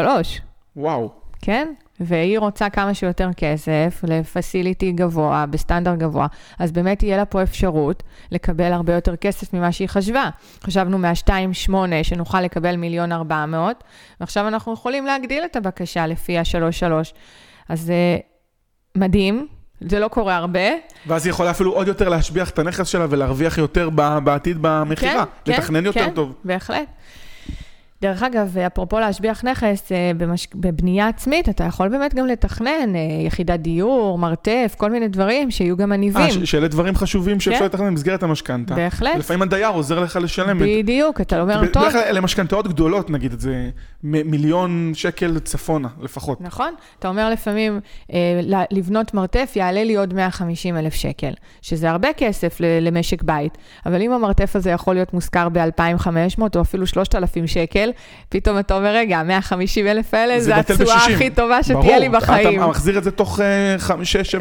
וואו. 0.76 1.10
כן? 1.42 1.68
והיא 2.00 2.38
רוצה 2.38 2.70
כמה 2.70 2.94
שיותר 2.94 3.30
כסף 3.36 4.00
לפסיליטי 4.08 4.92
גבוה, 4.92 5.46
בסטנדרט 5.46 5.98
גבוה, 5.98 6.26
אז 6.58 6.72
באמת 6.72 6.98
תהיה 6.98 7.16
לה 7.16 7.24
פה 7.24 7.42
אפשרות 7.42 8.02
לקבל 8.32 8.72
הרבה 8.72 8.94
יותר 8.94 9.16
כסף 9.16 9.54
ממה 9.54 9.72
שהיא 9.72 9.88
חשבה. 9.88 10.30
חשבנו 10.64 10.98
מה-2.8 10.98 11.72
שנוכל 12.02 12.40
לקבל 12.40 12.76
מיליון 12.76 13.12
400, 13.12 13.84
ועכשיו 14.20 14.48
אנחנו 14.48 14.72
יכולים 14.72 15.06
להגדיל 15.06 15.44
את 15.44 15.56
הבקשה 15.56 16.06
לפי 16.06 16.38
ה-3.3. 16.38 16.92
אז 17.68 17.80
זה 17.80 18.18
מדהים, 18.96 19.46
זה 19.80 19.98
לא 19.98 20.08
קורה 20.08 20.36
הרבה. 20.36 20.60
ואז 21.06 21.26
היא 21.26 21.30
יכולה 21.30 21.50
אפילו 21.50 21.72
עוד 21.72 21.88
יותר 21.88 22.08
להשביח 22.08 22.50
את 22.50 22.58
הנכס 22.58 22.88
שלה 22.88 23.06
ולהרוויח 23.10 23.58
יותר 23.58 23.90
בעתיד 24.24 24.58
במכירה, 24.60 25.24
כן, 25.44 25.52
לתכנן 25.52 25.80
כן, 25.80 25.86
יותר 25.86 26.04
כן, 26.04 26.10
טוב. 26.14 26.34
בהחלט. 26.44 26.88
דרך 28.02 28.22
אגב, 28.22 28.58
אפרופו 28.58 29.00
להשביח 29.00 29.44
נכס, 29.44 29.92
אה, 29.92 30.10
במש... 30.16 30.48
בבנייה 30.54 31.08
עצמית, 31.08 31.48
אתה 31.48 31.64
יכול 31.64 31.88
באמת 31.88 32.14
גם 32.14 32.26
לתכנן 32.26 32.96
אה, 32.96 33.26
יחידת 33.26 33.60
דיור, 33.60 34.18
מרתף, 34.18 34.74
כל 34.76 34.90
מיני 34.90 35.08
דברים 35.08 35.50
שיהיו 35.50 35.76
גם 35.76 35.90
מניבים. 35.90 36.40
אה, 36.40 36.46
שאלה 36.46 36.68
דברים 36.68 36.94
חשובים 36.94 37.40
שאפשר 37.40 37.58
כן. 37.58 37.64
לתכנן 37.64 37.86
במסגרת 37.86 38.22
המשכנתה. 38.22 38.74
בהחלט. 38.74 39.16
לפעמים 39.16 39.42
הדייר 39.42 39.68
עוזר 39.68 40.00
לך 40.00 40.18
לשלם. 40.22 40.58
בדיוק, 40.58 41.20
את... 41.20 41.26
אתה 41.26 41.40
אומר, 41.40 41.66
טוב. 41.66 41.82
בדרך 41.82 41.92
כלל 41.92 42.02
אלה 42.02 42.20
משכנתאות 42.20 42.68
גדולות, 42.68 43.10
נגיד 43.10 43.32
את 43.32 43.40
זה, 43.40 43.70
מיליון 44.02 44.92
שקל 44.94 45.38
צפונה 45.38 45.88
לפחות. 46.00 46.40
נכון. 46.40 46.74
אתה 46.98 47.08
אומר 47.08 47.30
לפעמים, 47.30 47.80
אה, 48.12 48.40
לבנות 48.70 49.14
מרתף 49.14 49.52
יעלה 49.56 49.84
לי 49.84 49.96
עוד 49.96 50.14
150 50.14 50.76
אלף 50.76 50.94
שקל, 50.94 51.32
שזה 51.62 51.90
הרבה 51.90 52.08
כסף 52.16 52.56
למשק 52.80 53.22
בית, 53.22 53.58
אבל 53.86 54.02
אם 54.02 54.12
המרתף 54.12 54.56
הזה 54.56 54.70
יכול 54.70 54.94
להיות 54.94 55.14
מושכר 55.14 55.48
ב-2,500 55.48 56.40
או 56.56 56.60
אפילו 56.60 56.86
3,000 56.86 57.46
שקל, 57.46 57.89
שקל, 57.90 58.00
פתאום 58.28 58.58
אתה 58.58 58.74
אומר, 58.74 58.94
רגע, 58.94 59.22
150 59.22 59.86
אלף 59.86 60.14
האלה, 60.14 60.40
זה 60.40 60.56
התשואה 60.56 60.96
הכי 60.96 61.30
טובה 61.30 61.62
שתהיה 61.62 61.80
ברור, 61.80 61.96
לי 61.96 62.08
בחיים. 62.08 62.60
אתה 62.60 62.66
מחזיר 62.66 62.98
את 62.98 63.04
זה 63.04 63.10
תוך 63.10 63.40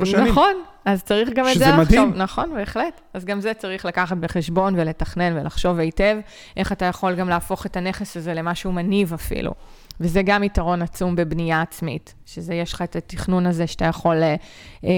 6-7 0.02 0.06
שנים. 0.06 0.28
נכון, 0.28 0.54
אז 0.86 1.04
צריך 1.04 1.30
גם 1.30 1.46
את 1.48 1.54
זה 1.54 1.66
לחשוב. 1.66 1.86
שזה 1.86 2.02
מדהים. 2.02 2.14
נכון, 2.16 2.52
בהחלט. 2.56 3.02
אז 3.14 3.26
גם 3.26 3.42
זה 3.42 3.54
צריך 3.54 3.86
לקחת 3.86 4.18
בחשבון 4.18 4.80
ולתכנן 4.80 5.38
ולחשוב 5.38 5.80
היטב, 5.80 6.18
איך 6.58 6.72
אתה 6.72 6.86
יכול 6.86 7.16
גם 7.16 7.30
להפוך 7.30 7.66
את 7.66 7.78
הנכס 7.78 8.18
הזה 8.18 8.34
למשהו 8.34 8.72
מניב 8.72 9.14
אפילו. 9.14 9.52
וזה 10.00 10.22
גם 10.22 10.44
יתרון 10.44 10.82
עצום 10.82 11.16
בבנייה 11.16 11.62
עצמית, 11.62 12.14
שזה 12.26 12.54
יש 12.54 12.74
לך 12.74 12.82
את 12.82 12.96
התכנון 12.96 13.46
הזה 13.46 13.68
שאתה 13.68 13.86
יכול 13.86 14.24
אה, 14.24 14.36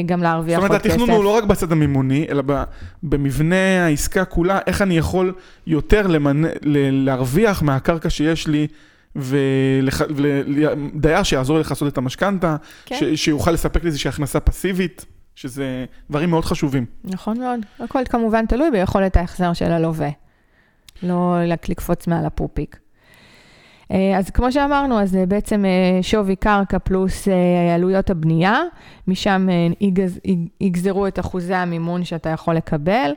גם 0.05 0.23
להרוויח 0.23 0.59
עוד 0.59 0.71
כסף. 0.71 0.77
זאת 0.77 0.85
אומרת, 0.85 1.01
התכנון 1.01 1.09
הוא 1.09 1.23
לא 1.23 1.37
רק 1.37 1.43
בצד 1.43 1.71
המימוני, 1.71 2.25
אלא 2.29 2.43
במבנה 3.03 3.85
העסקה 3.85 4.25
כולה, 4.25 4.59
איך 4.67 4.81
אני 4.81 4.97
יכול 4.97 5.33
יותר 5.67 6.07
למנ... 6.07 6.43
להרוויח 6.91 7.63
מהקרקע 7.63 8.09
שיש 8.09 8.47
לי. 8.47 8.67
ודייר 9.15 11.23
שיעזור 11.23 11.57
לי 11.57 11.61
לכסות 11.61 11.93
את 11.93 11.97
המשכנתה, 11.97 12.55
כן. 12.85 13.15
שיוכל 13.15 13.51
לספק 13.51 13.83
לי 13.83 13.87
איזושהי 13.87 14.09
הכנסה 14.09 14.39
פסיבית, 14.39 15.05
שזה 15.35 15.85
דברים 16.09 16.29
מאוד 16.29 16.45
חשובים. 16.45 16.85
נכון 17.03 17.39
מאוד. 17.39 17.59
הכל 17.79 17.99
כמובן 18.09 18.45
תלוי 18.45 18.71
ביכולת 18.71 19.17
ההחזר 19.17 19.53
של 19.53 19.71
הלווה. 19.71 20.09
לא 21.03 21.35
לקפוץ 21.69 22.07
מעל 22.07 22.25
הפופיק. 22.25 22.79
אה, 23.91 24.17
אז 24.17 24.29
כמו 24.29 24.51
שאמרנו, 24.51 24.99
אז 24.99 25.11
זה 25.11 25.25
בעצם 25.25 25.65
אה, 25.65 26.03
שווי 26.03 26.35
קרקע 26.35 26.79
פלוס 26.79 27.27
אה, 27.27 27.75
עלויות 27.75 28.09
הבנייה, 28.09 28.59
משם 29.07 29.47
יגזרו 30.61 31.07
את 31.07 31.19
אחוזי 31.19 31.53
המימון 31.53 32.03
שאתה 32.03 32.29
יכול 32.29 32.55
לקבל. 32.55 33.11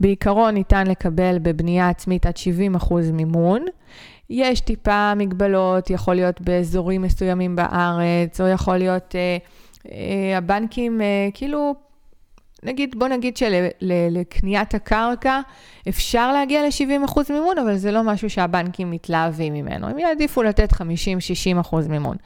בעיקרון 0.00 0.54
ניתן 0.54 0.86
לקבל 0.86 1.38
בבנייה 1.42 1.88
עצמית 1.88 2.26
עד 2.26 2.36
70 2.36 2.74
אחוז 2.74 3.10
מימון. 3.10 3.64
יש 4.30 4.60
טיפה 4.60 5.14
מגבלות, 5.14 5.90
יכול 5.90 6.14
להיות 6.14 6.40
באזורים 6.40 7.02
מסוימים 7.02 7.56
בארץ, 7.56 8.40
או 8.40 8.46
יכול 8.46 8.76
להיות, 8.76 9.14
אה, 9.14 9.36
אה, 9.92 10.38
הבנקים 10.38 11.00
אה, 11.00 11.28
כאילו, 11.34 11.74
נגיד, 12.62 12.94
בוא 12.98 13.08
נגיד 13.08 13.36
שלקניית 13.36 14.74
הקרקע 14.74 15.40
אפשר 15.88 16.32
להגיע 16.32 16.62
ל-70% 16.62 17.32
מימון, 17.32 17.58
אבל 17.58 17.76
זה 17.76 17.92
לא 17.92 18.02
משהו 18.02 18.30
שהבנקים 18.30 18.90
מתלהבים 18.90 19.54
ממנו. 19.54 19.88
הם 19.88 19.98
יעדיפו 19.98 20.42
לתת 20.42 20.72
50-60% 20.72 20.76
מימון. 21.88 22.16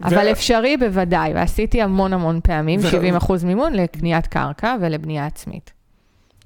ו... 0.00 0.06
אבל 0.06 0.32
אפשרי 0.32 0.76
בוודאי, 0.76 1.34
ועשיתי 1.34 1.82
המון 1.82 2.12
המון 2.12 2.40
פעמים 2.42 2.80
ו... 2.82 3.18
70% 3.18 3.32
מימון 3.44 3.72
לקניית 3.72 4.26
קרקע 4.26 4.76
ולבנייה 4.80 5.26
עצמית. 5.26 5.72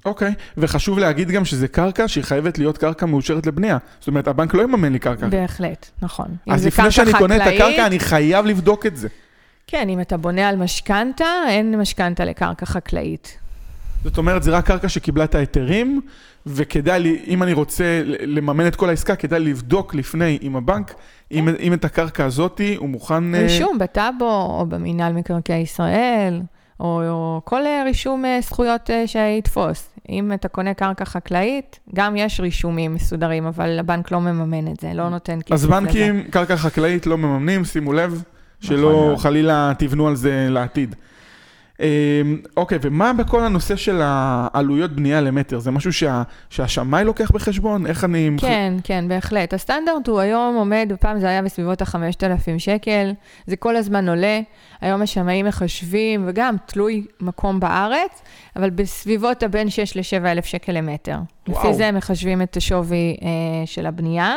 אוקיי, 0.05 0.31
okay. 0.31 0.53
וחשוב 0.57 0.99
להגיד 0.99 1.31
גם 1.31 1.45
שזה 1.45 1.67
קרקע 1.67 2.07
שהיא 2.07 2.23
חייבת 2.23 2.57
להיות 2.57 2.77
קרקע 2.77 3.05
מאושרת 3.05 3.47
לבנייה. 3.47 3.77
זאת 3.99 4.07
אומרת, 4.07 4.27
הבנק 4.27 4.53
לא 4.53 4.61
יממן 4.61 4.93
לי 4.93 4.99
קרקע. 4.99 5.27
בהחלט, 5.27 5.85
נכון. 6.01 6.27
אז 6.49 6.65
לפני 6.65 6.91
שאני 6.91 7.13
חקלאית, 7.13 7.21
קונה 7.21 7.35
את 7.35 7.53
הקרקע, 7.53 7.87
אני 7.87 7.99
חייב 7.99 8.45
לבדוק 8.45 8.85
את 8.85 8.97
זה. 8.97 9.07
כן, 9.67 9.89
אם 9.89 10.01
אתה 10.01 10.17
בונה 10.17 10.49
על 10.49 10.55
משכנתה, 10.55 11.25
אין 11.47 11.79
משכנתה 11.79 12.25
לקרקע 12.25 12.65
חקלאית. 12.65 13.37
זאת 14.03 14.17
אומרת, 14.17 14.43
זה 14.43 14.51
רק 14.51 14.65
קרקע 14.65 14.89
שקיבלה 14.89 15.23
את 15.23 15.35
ההיתרים, 15.35 16.01
וכדאי 16.45 16.99
לי, 16.99 17.19
אם 17.27 17.43
אני 17.43 17.53
רוצה 17.53 18.01
לממן 18.05 18.67
את 18.67 18.75
כל 18.75 18.89
העסקה, 18.89 19.15
כדאי 19.15 19.39
לבדוק 19.39 19.95
לפני 19.95 20.37
עם 20.41 20.55
הבנק, 20.55 20.95
אם, 21.31 21.49
אם 21.59 21.73
את 21.73 21.85
הקרקע 21.85 22.25
הזאתי 22.25 22.75
הוא 22.75 22.89
מוכן... 22.89 23.35
אה, 23.35 23.41
רישום 23.41 23.79
בטאבו 23.79 24.55
או 24.59 24.65
במינהל 24.69 25.13
מקרקעי 25.13 25.61
ישראל. 25.61 26.41
או, 26.79 27.01
או 27.09 27.41
כל 27.43 27.65
אה, 27.65 27.83
רישום 27.85 28.25
אה, 28.25 28.39
זכויות 28.41 28.89
שיתפוס. 29.05 29.89
אם 30.09 30.33
אתה 30.33 30.47
קונה 30.47 30.73
קרקע 30.73 31.05
חקלאית, 31.05 31.79
גם 31.95 32.15
יש 32.15 32.39
רישומים 32.39 32.93
מסודרים, 32.93 33.45
אבל 33.45 33.79
הבנק 33.79 34.11
לא 34.11 34.21
מממן 34.21 34.71
את 34.71 34.79
זה, 34.79 34.91
לא 34.93 35.09
נותן 35.09 35.39
כסף 35.41 35.51
לזה. 35.51 35.65
אז 35.65 35.65
בנקים, 35.65 36.23
קרקע 36.23 36.57
חקלאית 36.57 37.07
לא 37.07 37.17
מממנים, 37.17 37.65
שימו 37.65 37.93
לב, 37.93 38.23
שלא 38.59 38.91
נכון 38.91 39.17
חלילה 39.17 39.71
תבנו 39.77 40.07
על 40.07 40.15
זה 40.15 40.47
לעתיד. 40.49 40.95
אמ, 41.79 42.37
אוקיי, 42.57 42.77
ומה 42.81 43.13
בכל 43.13 43.43
הנושא 43.43 43.75
של 43.75 44.01
העלויות 44.03 44.91
בנייה 44.91 45.21
למטר? 45.21 45.59
זה 45.59 45.71
משהו 45.71 45.93
שה, 45.93 46.23
שהשמאי 46.49 47.03
לוקח 47.03 47.31
בחשבון? 47.31 47.85
איך 47.85 48.03
אני... 48.03 48.29
כן, 48.37 48.73
כן, 48.83 49.05
בהחלט. 49.07 49.53
הסטנדרט 49.53 50.07
הוא 50.07 50.19
היום 50.19 50.55
עומד, 50.55 50.91
פעם 50.99 51.19
זה 51.19 51.27
היה 51.27 51.41
בסביבות 51.41 51.81
ה-5,000 51.81 52.59
שקל, 52.59 53.11
זה 53.47 53.55
כל 53.55 53.75
הזמן 53.75 54.09
עולה. 54.09 54.39
היום 54.81 55.01
השמאים 55.01 55.45
מחשבים, 55.45 56.23
וגם 56.27 56.55
תלוי 56.65 57.05
מקום 57.21 57.59
בארץ, 57.59 58.21
אבל 58.55 58.69
בסביבות 58.69 59.43
הבין 59.43 59.69
6 59.69 59.95
ל-7,000 59.95 60.45
שקל 60.45 60.71
למטר. 60.71 61.17
וואו. 61.47 61.59
לפי 61.59 61.73
זה 61.73 61.87
הם 61.87 61.95
מחשבים 61.95 62.41
את 62.41 62.57
השווי 62.57 63.17
אה, 63.21 63.27
של 63.65 63.85
הבנייה. 63.85 64.35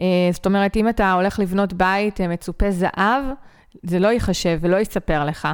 אה, 0.00 0.04
זאת 0.32 0.46
אומרת, 0.46 0.76
אם 0.76 0.88
אתה 0.88 1.12
הולך 1.12 1.38
לבנות 1.38 1.72
בית 1.72 2.20
אה, 2.20 2.28
מצופה 2.28 2.70
זהב, 2.70 3.24
זה 3.82 3.98
לא 3.98 4.08
ייחשב 4.08 4.58
ולא 4.60 4.76
יספר 4.76 5.24
לך. 5.24 5.48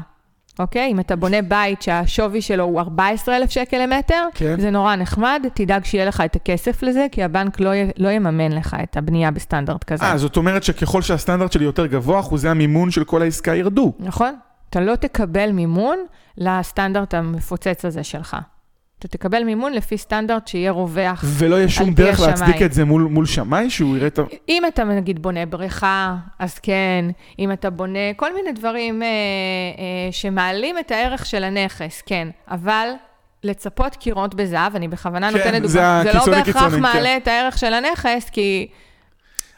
אוקיי? 0.58 0.92
אם 0.92 1.00
אתה 1.00 1.16
בונה 1.16 1.42
בית 1.42 1.82
שהשווי 1.82 2.42
שלו 2.42 2.64
הוא 2.64 2.80
14,000 2.80 3.50
שקל 3.50 3.86
למטר, 3.86 4.24
כן. 4.34 4.60
זה 4.60 4.70
נורא 4.70 4.96
נחמד, 4.96 5.46
תדאג 5.54 5.84
שיהיה 5.84 6.04
לך 6.04 6.22
את 6.24 6.36
הכסף 6.36 6.82
לזה, 6.82 7.06
כי 7.12 7.22
הבנק 7.22 7.60
לא, 7.60 7.74
י... 7.74 7.90
לא 7.96 8.08
יממן 8.08 8.52
לך 8.52 8.76
את 8.82 8.96
הבנייה 8.96 9.30
בסטנדרט 9.30 9.84
כזה. 9.84 10.04
אה, 10.04 10.18
זאת 10.18 10.36
אומרת 10.36 10.62
שככל 10.62 11.02
שהסטנדרט 11.02 11.52
שלי 11.52 11.64
יותר 11.64 11.86
גבוה, 11.86 12.20
אחוזי 12.20 12.48
המימון 12.48 12.90
של 12.90 13.04
כל 13.04 13.22
העסקה 13.22 13.54
ירדו. 13.54 13.92
נכון. 13.98 14.34
אתה 14.70 14.80
לא 14.80 14.96
תקבל 14.96 15.52
מימון 15.52 15.98
לסטנדרט 16.38 17.14
המפוצץ 17.14 17.84
הזה 17.84 18.04
שלך. 18.04 18.36
אתה 19.04 19.18
תקבל 19.18 19.44
מימון 19.44 19.72
לפי 19.72 19.98
סטנדרט 19.98 20.48
שיהיה 20.48 20.70
רווח 20.70 21.24
ולא 21.26 21.56
יהיה 21.56 21.68
שום 21.68 21.94
דרך 21.94 22.20
להצדיק 22.20 22.62
את 22.62 22.72
זה 22.72 22.84
מול, 22.84 23.02
מול 23.02 23.26
שמאי, 23.26 23.70
שהוא 23.70 23.96
יראה 23.96 24.06
את 24.06 24.18
ה... 24.18 24.22
אם 24.48 24.62
אתה 24.68 24.84
נגיד 24.84 25.22
בונה 25.22 25.46
בריכה, 25.46 26.16
אז 26.38 26.58
כן. 26.58 27.04
אם 27.38 27.52
אתה 27.52 27.70
בונה 27.70 27.98
כל 28.16 28.34
מיני 28.34 28.52
דברים 28.52 29.02
אה, 29.02 29.08
אה, 29.08 30.12
שמעלים 30.12 30.78
את 30.78 30.90
הערך 30.90 31.26
של 31.26 31.44
הנכס, 31.44 32.02
כן. 32.06 32.28
אבל 32.48 32.88
לצפות 33.44 33.96
קירות 33.96 34.34
בזהב, 34.34 34.76
אני 34.76 34.88
בכוונה 34.88 35.32
כן, 35.32 35.38
נותנת 35.38 35.62
דוגמא, 35.62 36.02
זה, 36.04 36.12
זה 36.12 36.18
לא 36.18 36.26
בהכרח 36.26 36.74
כן. 36.74 36.80
מעלה 36.80 37.02
כן. 37.02 37.18
את 37.22 37.28
הערך 37.28 37.58
של 37.58 37.74
הנכס, 37.74 38.30
כי... 38.30 38.66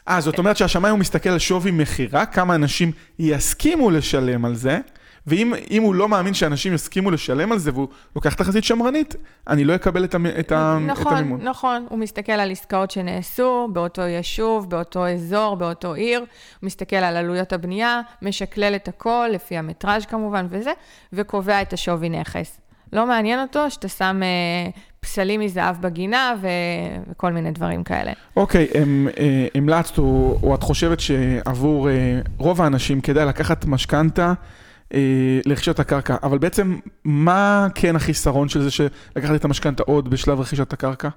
אה, 0.09 0.21
זאת 0.21 0.37
אומרת 0.37 0.57
שהשמאי 0.57 0.89
הוא 0.91 0.99
מסתכל 0.99 1.29
על 1.29 1.39
שווי 1.39 1.71
מכירה, 1.71 2.25
כמה 2.25 2.55
אנשים 2.55 2.91
יסכימו 3.19 3.91
לשלם 3.91 4.45
על 4.45 4.55
זה. 4.55 4.79
ואם 5.27 5.81
הוא 5.81 5.95
לא 5.95 6.09
מאמין 6.09 6.33
שאנשים 6.33 6.73
יסכימו 6.73 7.11
לשלם 7.11 7.51
על 7.51 7.57
זה 7.57 7.71
והוא 7.73 7.87
לוקח 8.15 8.33
תחזית 8.33 8.63
שמרנית, 8.63 9.15
אני 9.47 9.63
לא 9.63 9.75
אקבל 9.75 10.03
את, 10.03 10.15
המ, 10.15 10.25
את, 10.25 10.51
נכון, 10.51 10.89
את 10.91 11.07
המימון. 11.07 11.39
נכון, 11.41 11.47
נכון. 11.47 11.85
הוא 11.89 11.99
מסתכל 11.99 12.31
על 12.31 12.51
עסקאות 12.51 12.91
שנעשו 12.91 13.67
באותו 13.73 14.01
יישוב, 14.01 14.69
באותו 14.69 15.07
אזור, 15.07 15.55
באותו 15.55 15.93
עיר, 15.93 16.19
הוא 16.19 16.27
מסתכל 16.63 16.95
על 16.95 17.17
עלויות 17.17 17.53
הבנייה, 17.53 18.01
משקלל 18.21 18.75
את 18.75 18.87
הכל, 18.87 19.27
לפי 19.33 19.57
המטראז' 19.57 20.05
כמובן 20.05 20.47
וזה, 20.49 20.71
וקובע 21.13 21.61
את 21.61 21.73
השווי 21.73 22.09
נכס. 22.09 22.59
לא 22.93 23.07
מעניין 23.07 23.39
אותו 23.41 23.71
שאתה 23.71 23.87
שם 23.87 24.19
אה, 24.23 24.69
פסלים 24.99 25.39
מזהב 25.39 25.81
בגינה 25.81 26.35
ו... 26.41 26.47
וכל 27.11 27.31
מיני 27.31 27.51
דברים 27.51 27.83
כאלה. 27.83 28.11
אוקיי, 28.37 28.67
אה, 28.75 29.47
המלצת, 29.55 29.97
או, 29.97 30.39
או 30.43 30.55
את 30.55 30.63
חושבת 30.63 30.99
שעבור 30.99 31.89
אה, 31.89 32.19
רוב 32.37 32.61
האנשים 32.61 33.01
כדאי 33.01 33.25
לקחת 33.25 33.65
משכנתה, 33.65 34.33
לרכישת 35.45 35.79
הקרקע, 35.79 36.15
אבל 36.23 36.37
בעצם 36.37 36.77
מה 37.03 37.67
כן 37.75 37.95
החיסרון 37.95 38.49
של 38.49 38.61
זה 38.61 38.71
שלקחת 38.71 39.35
את 39.35 39.45
המשכנתה 39.45 39.83
עוד 39.83 40.09
בשלב 40.09 40.39
רכישת 40.39 40.73
הקרקע? 40.73 41.09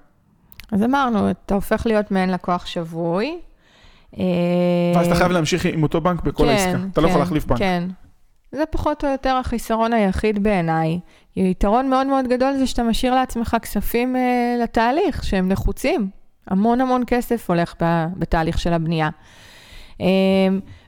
אז 0.73 0.83
אמרנו, 0.83 1.31
אתה 1.31 1.55
הופך 1.55 1.87
להיות 1.87 2.11
מעין 2.11 2.31
לקוח 2.31 2.67
שבוי. 2.67 3.39
אה, 4.19 4.25
ואז 4.95 5.07
אתה 5.07 5.15
חייב 5.15 5.33
להמשיך 5.33 5.65
עם 5.65 5.83
אותו 5.83 6.01
בנק 6.01 6.23
בכל 6.23 6.45
כן, 6.45 6.49
העסקה, 6.49 6.71
אתה 6.71 7.01
כן, 7.01 7.03
לא 7.03 7.07
יכול 7.07 7.13
כן, 7.13 7.19
להחליף 7.19 7.45
בנק. 7.45 7.59
כן, 7.59 7.89
זה 8.53 8.65
פחות 8.71 9.05
או 9.05 9.09
יותר 9.11 9.35
החיסרון 9.35 9.93
היחיד 9.93 10.43
בעיניי. 10.43 10.99
יתרון 11.37 11.91
מאוד 11.91 12.07
מאוד 12.07 12.29
גדול 12.29 12.57
זה 12.59 12.67
שאתה 12.67 12.83
משאיר 12.83 13.15
לעצמך 13.15 13.57
כספים 13.63 14.17
אה, 14.17 14.57
לתהליך, 14.63 15.25
שהם 15.25 15.49
נחוצים. 15.49 16.11
המון 16.47 16.81
המון 16.81 17.03
כסף 17.07 17.51
הולך 17.51 17.75
בתהליך 18.17 18.59
של 18.59 18.73
הבנייה. 18.73 19.09
אה, 20.01 20.07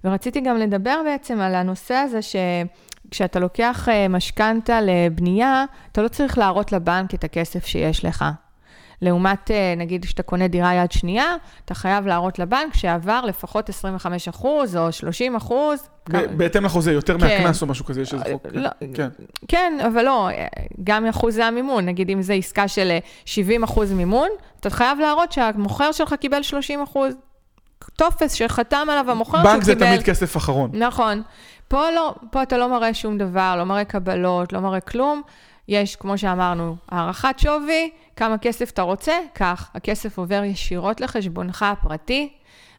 ורציתי 0.04 0.40
גם 0.40 0.56
לדבר 0.56 1.00
בעצם 1.04 1.40
על 1.40 1.54
הנושא 1.54 1.94
הזה 1.94 2.18
שכשאתה 2.22 3.38
לוקח 3.38 3.88
אה, 3.88 4.08
משכנתה 4.08 4.80
לבנייה, 4.80 5.64
אתה 5.92 6.02
לא 6.02 6.08
צריך 6.08 6.38
להראות 6.38 6.72
לבנק 6.72 7.14
את 7.14 7.24
הכסף 7.24 7.66
שיש 7.66 8.04
לך. 8.04 8.24
לעומת, 9.02 9.50
אה, 9.50 9.74
נגיד, 9.76 10.04
כשאתה 10.04 10.22
קונה 10.22 10.48
דירה 10.48 10.74
יד 10.74 10.92
שנייה, 10.92 11.36
אתה 11.64 11.74
חייב 11.74 12.06
להראות 12.06 12.38
לבנק 12.38 12.74
שעבר 12.74 13.20
לפחות 13.24 13.68
25 13.68 14.28
אחוז 14.28 14.76
או 14.76 14.92
30 14.92 15.36
אחוז. 15.36 15.88
בהתאם 16.36 16.64
לחוזה, 16.64 16.92
יותר 16.92 17.18
כן. 17.18 17.20
מהקנס 17.20 17.62
או 17.62 17.66
משהו 17.66 17.84
כזה, 17.84 18.02
יש 18.02 18.14
איזה 18.14 18.24
חוק. 18.32 18.46
לא, 18.52 18.68
כן. 18.94 19.08
כן, 19.48 19.78
אבל 19.86 20.04
לא, 20.04 20.28
גם 20.84 21.06
אחוזי 21.06 21.42
המימון, 21.42 21.86
נגיד 21.86 22.10
אם 22.10 22.22
זו 22.22 22.32
עסקה 22.32 22.68
של 22.68 22.98
70 23.24 23.62
אחוז 23.62 23.92
מימון, 23.92 24.28
אתה 24.60 24.70
חייב 24.70 24.98
להראות 24.98 25.32
שהמוכר 25.32 25.92
שלך 25.92 26.14
קיבל 26.14 26.42
30 26.42 26.82
אחוז. 26.82 27.14
טופס 27.96 28.32
שחתם 28.32 28.86
עליו 28.90 29.10
המוכר 29.10 29.38
שהוא 29.38 29.42
קיבל. 29.42 29.54
בנק 29.54 29.64
זה 29.64 29.74
תמיד 29.74 30.02
כסף 30.02 30.36
אחרון. 30.36 30.70
נכון. 30.74 31.22
פה, 31.68 31.90
לא, 31.90 32.14
פה 32.30 32.42
אתה 32.42 32.58
לא 32.58 32.68
מראה 32.68 32.94
שום 32.94 33.18
דבר, 33.18 33.54
לא 33.58 33.64
מראה 33.64 33.84
קבלות, 33.84 34.52
לא 34.52 34.60
מראה 34.60 34.80
כלום. 34.80 35.22
יש, 35.68 35.96
כמו 35.96 36.18
שאמרנו, 36.18 36.76
הערכת 36.88 37.38
שווי, 37.38 37.90
כמה 38.16 38.38
כסף 38.38 38.70
אתה 38.70 38.82
רוצה, 38.82 39.12
כך. 39.34 39.70
הכסף 39.74 40.18
עובר 40.18 40.44
ישירות 40.44 41.00
לחשבונך 41.00 41.62
הפרטי, 41.62 42.32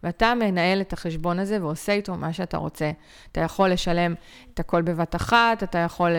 ואתה 0.04 0.34
מנהל 0.40 0.82
את 0.82 0.94
החשבון 0.94 1.40
הזה 1.40 1.58
ועושה 1.62 1.94
איתו 1.94 2.16
מה 2.16 2.34
שאתה 2.34 2.58
רוצה. 2.58 2.92
אתה 3.32 3.42
יכול 3.42 3.70
לשלם 3.70 4.14
את 4.54 4.60
הכל 4.60 4.82
בבת 4.82 5.16
אחת, 5.16 5.64
אתה 5.64 5.78
יכול 5.78 6.12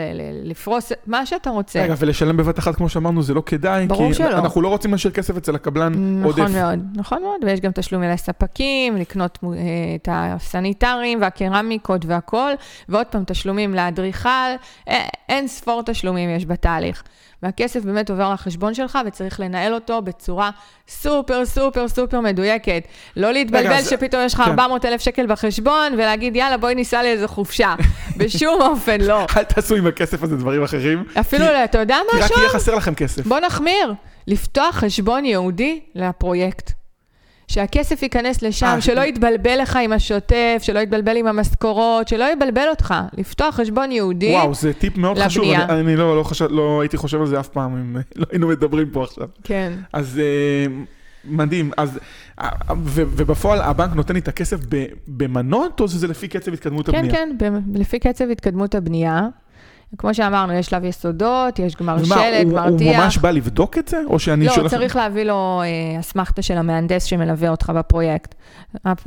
לפרוס 0.44 0.92
מה 1.06 1.26
שאתה 1.26 1.50
רוצה. 1.50 1.82
רגע, 1.82 1.94
ולשלם 1.98 2.36
בבת 2.36 2.58
אחת, 2.58 2.74
כמו 2.74 2.88
שאמרנו, 2.88 3.22
זה 3.22 3.34
לא 3.34 3.42
כדאי, 3.46 3.86
ברור 3.86 4.08
כי 4.08 4.14
שלא. 4.14 4.38
אנחנו 4.38 4.62
לא 4.62 4.68
רוצים 4.68 4.92
להשאיר 4.92 5.12
כסף 5.12 5.36
אצל 5.36 5.54
הקבלן 5.54 5.92
נכון 5.92 6.24
עודף. 6.24 6.38
נכון 6.38 6.52
מאוד, 6.52 6.78
נכון 6.96 7.22
מאוד, 7.22 7.44
ויש 7.44 7.60
גם 7.60 7.72
תשלומים 7.74 8.10
לספקים, 8.10 8.96
לקנות 8.96 9.38
אה, 9.44 9.50
את 9.94 10.08
הסניטרים 10.12 11.20
והקרמיקות 11.20 12.04
והכול, 12.04 12.52
ועוד 12.88 13.06
פעם, 13.06 13.22
תשלומים 13.26 13.74
לאדריכל, 13.74 14.28
אין 15.28 15.48
ספור 15.48 15.82
תשלומים 15.82 16.30
יש 16.30 16.46
בתהליך. 16.46 17.02
והכסף 17.44 17.84
באמת 17.84 18.10
עובר 18.10 18.32
לחשבון 18.32 18.74
שלך 18.74 18.98
וצריך 19.06 19.40
לנהל 19.40 19.74
אותו 19.74 20.02
בצורה 20.02 20.50
סופר 20.88 21.46
סופר 21.46 21.88
סופר 21.88 22.20
מדויקת. 22.20 22.84
לא 23.16 23.32
להתבלבל 23.32 23.73
רגע, 23.76 23.90
שפתאום 23.90 24.22
יש 24.24 24.34
לך 24.34 24.40
כן. 24.40 24.50
400 24.50 24.84
אלף 24.84 25.00
שקל 25.00 25.26
בחשבון 25.26 25.92
ולהגיד 25.94 26.36
יאללה 26.36 26.56
בואי 26.56 26.74
ניסע 26.74 27.02
לאיזה 27.02 27.28
חופשה. 27.28 27.74
בשום 28.16 28.62
אופן 28.62 29.00
לא. 29.00 29.26
אל 29.36 29.44
תעשו 29.44 29.74
עם 29.74 29.86
הכסף 29.86 30.22
הזה 30.22 30.36
דברים 30.36 30.62
אחרים. 30.62 31.04
אפילו, 31.20 31.44
כי, 31.44 31.64
אתה 31.64 31.78
יודע 31.78 31.96
משהו? 32.14 32.28
כי 32.28 32.34
רק 32.34 32.38
יהיה 32.38 32.48
חסר 32.48 32.74
לכם 32.74 32.94
כסף. 32.94 33.26
בוא 33.26 33.40
נחמיר. 33.40 33.94
לפתוח 34.26 34.74
חשבון 34.74 35.24
ייעודי 35.24 35.80
לפרויקט. 35.94 36.72
שהכסף 37.48 38.02
ייכנס 38.02 38.42
לשם, 38.42 38.66
아, 38.66 38.68
אה, 38.68 38.80
שלא 38.80 39.00
יתבלבל 39.00 39.62
לך 39.62 39.78
עם 39.82 39.92
השוטף, 39.92 40.60
שלא 40.62 40.78
יתבלבל 40.78 41.16
עם 41.16 41.26
המשכורות, 41.26 42.08
שלא 42.08 42.24
יתבלבל 42.32 42.68
אותך. 42.70 42.94
לפתוח 43.18 43.54
חשבון 43.54 43.92
ייעודי 43.92 44.26
לבנייה. 44.26 44.42
וואו, 44.42 44.54
זה 44.54 44.72
טיפ 44.72 44.96
מאוד 44.96 45.18
לבנייה. 45.18 45.28
חשוב, 45.28 45.44
אני, 45.44 45.80
אני 45.80 45.96
לא, 45.96 46.16
לא, 46.16 46.22
חשב, 46.22 46.46
לא 46.50 46.80
הייתי 46.80 46.96
חושב 46.96 47.20
על 47.20 47.26
זה 47.26 47.40
אף 47.40 47.48
פעם, 47.48 47.76
אם 47.76 47.96
לא 48.16 48.26
היינו 48.30 48.48
מדברים 48.48 48.90
פה 48.90 49.04
עכשיו. 49.04 49.28
כן. 49.44 49.72
אז 49.92 50.20
uh, 50.20 50.70
מדהים. 51.26 51.70
אז, 51.76 51.98
uh, 52.40 52.44
ו, 52.82 53.02
ובפועל 53.06 53.60
הבנק 53.60 53.94
נותן 53.94 54.14
לי 54.14 54.20
את 54.20 54.28
הכסף 54.28 54.56
במנות, 55.08 55.80
או 55.80 55.88
שזה 55.88 56.06
לפי 56.06 56.28
קצב 56.28 56.52
התקדמות 56.52 56.88
כן, 56.88 56.96
הבנייה? 56.96 57.14
כן, 57.14 57.36
כן, 57.38 57.54
לפי 57.74 57.98
קצב 57.98 58.24
התקדמות 58.30 58.74
הבנייה. 58.74 59.28
כמו 59.98 60.14
שאמרנו, 60.14 60.52
יש 60.52 60.66
שלב 60.66 60.84
יסודות, 60.84 61.58
יש 61.58 61.76
גמר 61.76 62.04
שלד, 62.04 62.50
גמר 62.50 62.78
טיח. 62.78 62.96
הוא 62.96 63.04
ממש 63.04 63.18
בא 63.18 63.30
לבדוק 63.30 63.78
את 63.78 63.88
זה? 63.88 64.02
או 64.06 64.18
שאני 64.18 64.46
לא, 64.46 64.52
שולח... 64.52 64.70
צריך 64.70 64.96
להביא 64.96 65.22
לו 65.22 65.62
אה, 65.64 66.00
אסמכתה 66.00 66.42
של 66.42 66.56
המהנדס 66.56 67.04
שמלווה 67.04 67.48
אותך 67.48 67.72
בפרויקט. 67.76 68.34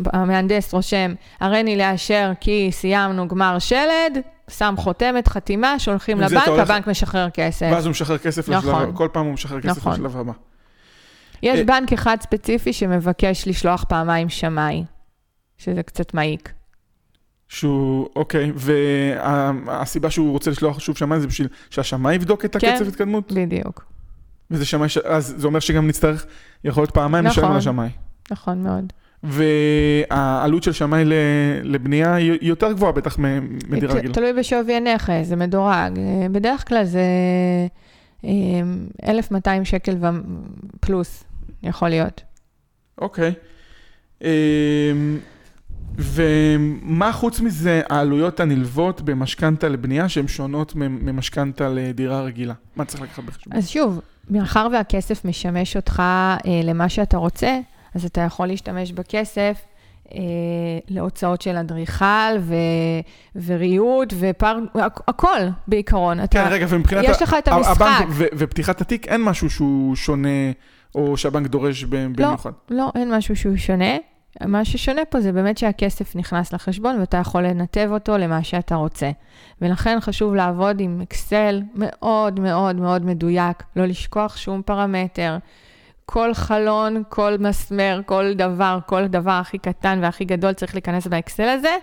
המהנדס 0.05 0.73
רושם, 0.73 1.13
הריני 1.39 1.77
לאשר 1.77 2.31
כי 2.39 2.69
סיימנו 2.71 3.27
גמר 3.27 3.59
שלד, 3.59 4.17
שם 4.49 4.75
חותמת, 4.77 5.27
חתימה, 5.27 5.79
שולחים 5.79 6.21
לבנק, 6.21 6.47
הולך... 6.47 6.69
הבנק 6.69 6.87
משחרר 6.87 7.29
כסף. 7.29 7.69
ואז 7.71 7.85
הוא 7.85 7.91
משחרר 7.91 8.17
כסף 8.17 8.49
נכון. 8.49 8.81
לשלב, 8.83 8.95
כל 8.95 9.07
פעם 9.11 9.25
הוא 9.25 9.33
משחרר 9.33 9.61
כסף 9.61 9.77
נכון. 9.77 9.93
לשלב 9.93 10.17
הבא. 10.17 10.31
יש 11.43 11.59
אה, 11.59 11.63
בנק 11.63 11.93
אחד 11.93 12.17
ספציפי 12.21 12.73
שמבקש 12.73 13.47
לשלוח 13.47 13.83
פעמיים 13.89 14.29
שמאי, 14.29 14.83
שזה 15.57 15.83
קצת 15.83 16.13
מעיק. 16.13 16.53
שהוא, 17.49 18.07
אוקיי, 18.15 18.51
והסיבה 18.55 20.09
שהוא 20.09 20.31
רוצה 20.31 20.51
לשלוח 20.51 20.79
שוב 20.79 20.97
שמאי 20.97 21.19
זה 21.19 21.27
בשביל 21.27 21.47
שהשמאי 21.69 22.15
יבדוק 22.15 22.45
את 22.45 22.55
הקצב 22.55 22.67
כן, 22.67 22.87
התקדמות? 22.87 23.31
כן, 23.31 23.35
בדיוק. 23.35 23.85
וזה 24.51 24.65
שמאי, 24.65 24.89
ש... 24.89 24.97
אז 24.97 25.33
זה 25.37 25.47
אומר 25.47 25.59
שגם 25.59 25.87
נצטרך, 25.87 26.25
יכול 26.63 26.83
להיות 26.83 26.93
פעמיים 26.93 27.25
נכון, 27.25 27.43
לשלם 27.43 27.57
לשמאי. 27.57 27.89
נכון 28.31 28.63
מאוד. 28.63 28.93
והעלות 29.23 30.63
של 30.63 30.71
שמאי 30.71 31.03
לבנייה 31.63 32.15
היא 32.15 32.37
יותר 32.41 32.71
גבוהה 32.71 32.91
בטח 32.91 33.17
מדירה 33.69 33.93
רגילה. 33.93 34.13
תלוי 34.13 34.33
בשווי 34.33 34.73
הנכס, 34.73 35.13
זה 35.23 35.35
מדורג. 35.35 35.99
בדרך 36.31 36.67
כלל 36.67 36.83
זה 36.83 37.01
1,200 38.23 39.65
שקל 39.65 39.95
פלוס, 40.79 41.23
יכול 41.63 41.89
להיות. 41.89 42.21
אוקיי. 42.97 43.33
ומה 45.97 47.11
חוץ 47.11 47.39
מזה 47.39 47.81
העלויות 47.89 48.39
הנלוות 48.39 49.01
במשכנתה 49.01 49.69
לבנייה 49.69 50.09
שהן 50.09 50.27
שונות 50.27 50.75
ממשכנתה 50.75 51.69
לדירה 51.69 52.21
רגילה? 52.21 52.53
מה 52.75 52.85
צריך 52.85 53.03
לקחת 53.03 53.23
בחשבון? 53.23 53.57
אז 53.57 53.67
שוב, 53.67 54.01
מאחר 54.29 54.67
והכסף 54.71 55.25
משמש 55.25 55.75
אותך 55.75 55.99
אה, 55.99 56.35
למה 56.63 56.89
שאתה 56.89 57.17
רוצה, 57.17 57.59
אז 57.95 58.05
אתה 58.05 58.21
יכול 58.21 58.47
להשתמש 58.47 58.91
בכסף 58.91 59.57
אה, 60.13 60.19
להוצאות 60.87 61.41
של 61.41 61.55
אדריכל 61.55 62.05
ו... 62.39 62.55
וריהוט 63.45 64.13
ופר... 64.19 64.57
הכל 65.07 65.39
בעיקרון. 65.67 66.17
כן, 66.17 66.23
אתה... 66.23 66.49
רגע, 66.49 66.65
ומבחינת... 66.69 67.05
יש 67.07 67.21
לך 67.21 67.35
את 67.39 67.47
המשחק. 67.47 67.81
הבנק 67.81 68.07
ו... 68.09 68.23
ופתיחת 68.37 68.81
התיק, 68.81 69.07
אין 69.07 69.23
משהו 69.23 69.49
שהוא 69.49 69.95
שונה, 69.95 70.51
או 70.95 71.17
שהבנק 71.17 71.47
דורש 71.47 71.83
לא, 71.83 71.89
במיוחד. 71.89 72.51
לא, 72.69 72.77
לא, 72.77 72.91
אין 72.95 73.15
משהו 73.15 73.35
שהוא 73.35 73.57
שונה. 73.57 73.97
מה 74.45 74.65
ששונה 74.65 75.05
פה 75.05 75.21
זה 75.21 75.31
באמת 75.31 75.57
שהכסף 75.57 76.15
נכנס 76.15 76.53
לחשבון 76.53 76.99
ואתה 76.99 77.17
יכול 77.17 77.43
לנתב 77.43 77.89
אותו 77.91 78.17
למה 78.17 78.43
שאתה 78.43 78.75
רוצה. 78.75 79.11
ולכן 79.61 79.97
חשוב 80.01 80.35
לעבוד 80.35 80.79
עם 80.79 81.01
אקסל 81.01 81.61
מאוד 81.75 82.39
מאוד 82.39 82.75
מאוד 82.75 83.05
מדויק, 83.05 83.63
לא 83.75 83.85
לשכוח 83.85 84.37
שום 84.37 84.61
פרמטר. 84.61 85.37
כל 86.05 86.33
חלון, 86.33 87.03
כל 87.09 87.37
מסמר, 87.39 88.01
כל 88.05 88.33
דבר, 88.33 88.79
כל 88.85 89.07
דבר 89.07 89.31
הכי 89.31 89.57
קטן 89.57 89.99
והכי 90.01 90.25
גדול 90.25 90.53
צריך 90.53 90.75
להיכנס 90.75 91.07
באקסל 91.07 91.49
הזה, 91.49 91.75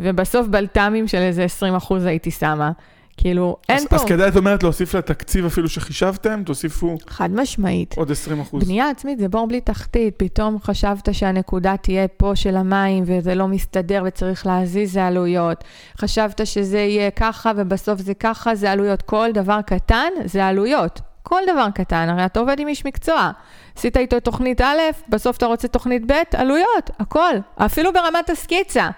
ובסוף 0.00 0.46
בלת"מים 0.46 1.08
של 1.08 1.18
איזה 1.18 1.44
20 1.44 1.74
אחוז 1.74 2.04
הייתי 2.04 2.30
שמה. 2.30 2.72
כאילו, 3.16 3.56
אין 3.68 3.76
אז, 3.76 3.86
פה... 3.86 3.96
אז 3.96 4.04
כדאי, 4.04 4.28
את 4.28 4.36
אומרת, 4.36 4.62
להוסיף 4.62 4.94
לתקציב 4.94 5.46
אפילו 5.46 5.68
שחישבתם, 5.68 6.42
תוסיפו... 6.46 6.96
חד 7.08 7.30
משמעית. 7.32 7.94
עוד 7.96 8.10
20 8.10 8.40
אחוז. 8.40 8.64
בנייה 8.64 8.90
עצמית 8.90 9.18
זה 9.18 9.28
בור 9.28 9.46
בלי 9.46 9.60
תחתית, 9.60 10.14
פתאום 10.16 10.58
חשבת 10.62 11.14
שהנקודה 11.14 11.76
תהיה 11.76 12.08
פה 12.08 12.32
של 12.34 12.56
המים, 12.56 13.04
וזה 13.06 13.34
לא 13.34 13.48
מסתדר 13.48 14.02
וצריך 14.06 14.46
להזיז, 14.46 14.92
זה 14.92 15.06
עלויות. 15.06 15.64
חשבת 15.98 16.46
שזה 16.46 16.78
יהיה 16.78 17.10
ככה, 17.10 17.52
ובסוף 17.56 18.00
זה 18.00 18.14
ככה, 18.14 18.54
זה 18.54 18.72
עלויות. 18.72 19.02
כל 19.02 19.28
דבר 19.34 19.60
קטן 19.62 20.10
זה 20.24 20.46
עלויות. 20.46 21.00
כל 21.22 21.40
דבר 21.52 21.66
קטן, 21.74 22.08
הרי 22.08 22.26
אתה 22.26 22.40
עובד 22.40 22.60
עם 22.60 22.68
איש 22.68 22.86
מקצוע. 22.86 23.30
עשית 23.76 23.96
איתו 23.96 24.20
תוכנית 24.20 24.60
א', 24.60 24.78
בסוף 25.08 25.36
אתה 25.36 25.46
רוצה 25.46 25.68
תוכנית 25.68 26.02
ב', 26.06 26.12
עלויות, 26.32 26.90
הכל. 26.98 27.34
אפילו 27.56 27.92
ברמת 27.92 28.30
הסקיצה. 28.30 28.90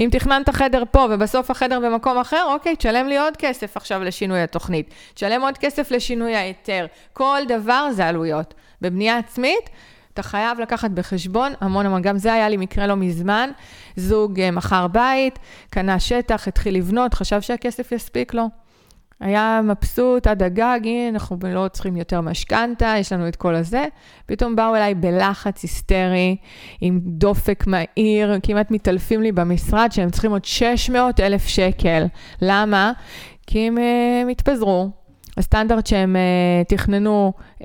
אם 0.00 0.08
תכננת 0.12 0.48
חדר 0.48 0.82
פה 0.90 1.06
ובסוף 1.10 1.50
החדר 1.50 1.80
במקום 1.80 2.18
אחר, 2.18 2.44
אוקיי, 2.48 2.76
תשלם 2.76 3.06
לי 3.08 3.18
עוד 3.18 3.36
כסף 3.36 3.76
עכשיו 3.76 4.02
לשינוי 4.04 4.40
התוכנית. 4.40 4.94
תשלם 5.14 5.42
עוד 5.42 5.58
כסף 5.58 5.90
לשינוי 5.90 6.36
ההיתר. 6.36 6.86
כל 7.12 7.40
דבר 7.48 7.88
זה 7.92 8.06
עלויות. 8.06 8.54
בבנייה 8.80 9.18
עצמית, 9.18 9.70
אתה 10.14 10.22
חייב 10.22 10.60
לקחת 10.60 10.90
בחשבון 10.90 11.52
המון 11.60 11.86
המון, 11.86 12.02
גם 12.02 12.18
זה 12.18 12.32
היה 12.32 12.48
לי 12.48 12.56
מקרה 12.56 12.86
לא 12.86 12.96
מזמן, 12.96 13.50
זוג 13.96 14.40
אה, 14.40 14.50
מכר 14.50 14.86
בית, 14.86 15.38
קנה 15.70 16.00
שטח, 16.00 16.48
התחיל 16.48 16.76
לבנות, 16.76 17.14
חשב 17.14 17.40
שהכסף 17.40 17.92
יספיק 17.92 18.34
לו. 18.34 18.48
היה 19.20 19.60
מבסוט 19.64 20.26
עד 20.26 20.42
הגג, 20.42 20.80
הנה, 20.84 21.08
אנחנו 21.08 21.36
לא 21.42 21.68
צריכים 21.68 21.96
יותר 21.96 22.20
משכנתה, 22.20 22.94
יש 22.98 23.12
לנו 23.12 23.28
את 23.28 23.36
כל 23.36 23.54
הזה. 23.54 23.84
פתאום 24.26 24.56
באו 24.56 24.76
אליי 24.76 24.94
בלחץ 24.94 25.62
היסטרי, 25.62 26.36
עם 26.80 27.00
דופק 27.02 27.64
מהיר, 27.66 28.38
כמעט 28.42 28.70
מתעלפים 28.70 29.22
לי 29.22 29.32
במשרד, 29.32 29.88
שהם 29.92 30.10
צריכים 30.10 30.30
עוד 30.30 30.44
600 30.44 31.20
אלף 31.20 31.46
שקל. 31.46 32.06
למה? 32.42 32.92
כי 33.46 33.66
הם 33.66 33.78
uh, 33.78 34.30
התפזרו, 34.30 34.90
הסטנדרט 35.38 35.86
שהם 35.86 36.16
uh, 36.16 36.68
תכננו, 36.68 37.32
uh, 37.58 37.62
uh, 37.62 37.64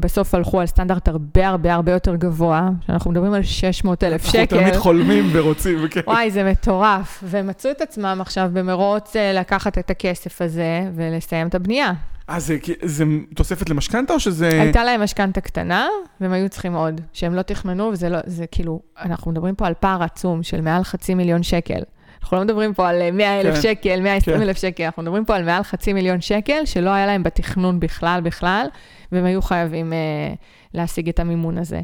בסוף 0.00 0.34
הלכו 0.34 0.60
על 0.60 0.66
סטנדרט 0.66 1.08
הרבה 1.08 1.48
הרבה 1.48 1.74
הרבה 1.74 1.92
יותר 1.92 2.16
גבוה, 2.16 2.68
שאנחנו 2.86 3.10
מדברים 3.10 3.32
על 3.32 3.42
600 3.42 4.04
אלף 4.04 4.24
שקל. 4.24 4.38
אנחנו 4.38 4.58
תמיד 4.58 4.76
חולמים 4.76 5.28
ורוצים, 5.32 5.78
וכן. 5.82 6.00
וואי, 6.06 6.30
זה 6.30 6.44
מטורף. 6.44 7.24
והם 7.26 7.46
מצאו 7.46 7.70
את 7.70 7.80
עצמם 7.80 8.18
עכשיו 8.20 8.50
במרוץ 8.52 9.16
uh, 9.16 9.18
לקחת 9.34 9.78
את 9.78 9.90
הכסף 9.90 10.42
הזה 10.42 10.82
ולסיים 10.94 11.46
את 11.46 11.54
הבנייה. 11.54 11.92
אה, 12.30 12.40
זה, 12.40 12.56
זה 12.82 13.04
תוספת 13.34 13.70
למשכנתה 13.70 14.14
או 14.14 14.20
שזה... 14.20 14.48
הייתה 14.48 14.84
להם 14.84 15.02
משכנתה 15.02 15.40
קטנה, 15.40 15.86
והם 16.20 16.32
היו 16.32 16.48
צריכים 16.48 16.74
עוד, 16.74 17.00
שהם 17.12 17.34
לא 17.34 17.42
תכננו, 17.42 17.84
וזה 17.84 18.08
לא, 18.08 18.18
זה 18.26 18.46
כאילו, 18.46 18.80
אנחנו 19.02 19.30
מדברים 19.30 19.54
פה 19.54 19.66
על 19.66 19.74
פער 19.80 20.02
עצום 20.02 20.42
של 20.42 20.60
מעל 20.60 20.84
חצי 20.84 21.14
מיליון 21.14 21.42
שקל. 21.42 21.82
אנחנו 22.24 22.36
לא 22.36 22.44
מדברים 22.44 22.74
פה 22.74 22.88
על 22.88 23.10
100 23.10 23.40
אלף 23.40 23.54
כן, 23.54 23.62
שקל, 23.62 24.00
120 24.00 24.36
כן. 24.36 24.42
אלף 24.42 24.58
שקל, 24.58 24.84
אנחנו 24.84 25.02
מדברים 25.02 25.24
פה 25.24 25.36
על 25.36 25.44
מעל 25.44 25.62
חצי 25.62 25.92
מיליון 25.92 26.20
שקל, 26.20 26.64
שלא 26.64 26.90
היה 26.90 27.06
להם 27.06 27.22
בתכנון 27.22 27.80
בכלל 27.80 28.20
בכלל, 28.24 28.66
והם 29.12 29.24
היו 29.24 29.42
חייבים 29.42 29.92
uh, 29.92 30.36
להשיג 30.74 31.08
את 31.08 31.20
המימון 31.20 31.58
הזה. 31.58 31.80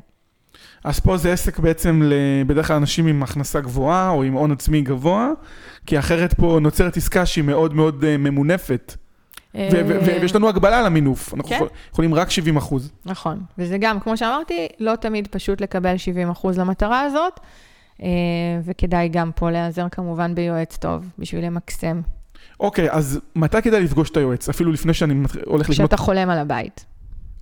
אז 0.85 1.01
פה 1.01 1.17
זה 1.17 1.33
עסק 1.33 1.59
בעצם 1.59 2.11
בדרך 2.47 2.67
כלל 2.67 2.77
אנשים 2.77 3.07
עם 3.07 3.23
הכנסה 3.23 3.61
גבוהה, 3.61 4.11
או 4.11 4.23
עם 4.23 4.33
הון 4.33 4.53
עצמי 4.53 4.83
גבוה, 4.83 5.31
כי 5.87 5.99
אחרת 5.99 6.35
פה 6.35 6.59
נוצרת 6.61 6.97
עסקה 6.97 7.27
שהיא 7.27 7.45
מאוד 7.45 7.75
מאוד 7.75 8.03
uh, 8.03 8.07
ממונפת. 8.19 8.97
אה, 9.57 9.69
ויש 10.07 10.35
לנו 10.35 10.49
הגבלה 10.49 10.79
על 10.79 10.87
המינוף, 10.87 11.35
אנחנו 11.35 11.51
כן. 11.51 11.65
יכולים 11.93 12.15
רק 12.15 12.31
70 12.31 12.57
אחוז. 12.57 12.93
נכון, 13.07 13.41
וזה 13.59 13.79
גם, 13.79 14.01
כמו 14.01 14.17
שאמרתי, 14.17 14.69
לא 14.79 14.97
תמיד 14.97 15.29
פשוט 15.29 15.61
לקבל 15.61 15.97
70 15.97 16.31
אחוז 16.31 16.59
למטרה 16.59 17.01
הזאת, 17.01 17.41
אה, 17.41 17.47
וכדאי 18.65 19.09
גם 19.09 19.31
פה 19.35 19.51
להיעזר 19.51 19.89
כמובן 19.89 20.35
ביועץ 20.35 20.77
טוב, 20.77 21.13
בשביל 21.19 21.47
למקסם. 21.47 22.01
אוקיי, 22.61 22.91
אז 22.91 23.21
מתי 23.37 23.63
כדאי 23.63 23.83
לפגוש 23.83 24.11
את 24.11 24.17
היועץ? 24.17 24.49
אפילו 24.49 24.73
לפני 24.73 24.95
שאני 24.95 25.15
הולך 25.15 25.31
לקנות... 25.47 25.67
כשאתה 25.67 25.97
חולם 25.97 26.31
על 26.31 26.39
הבית. 26.39 26.85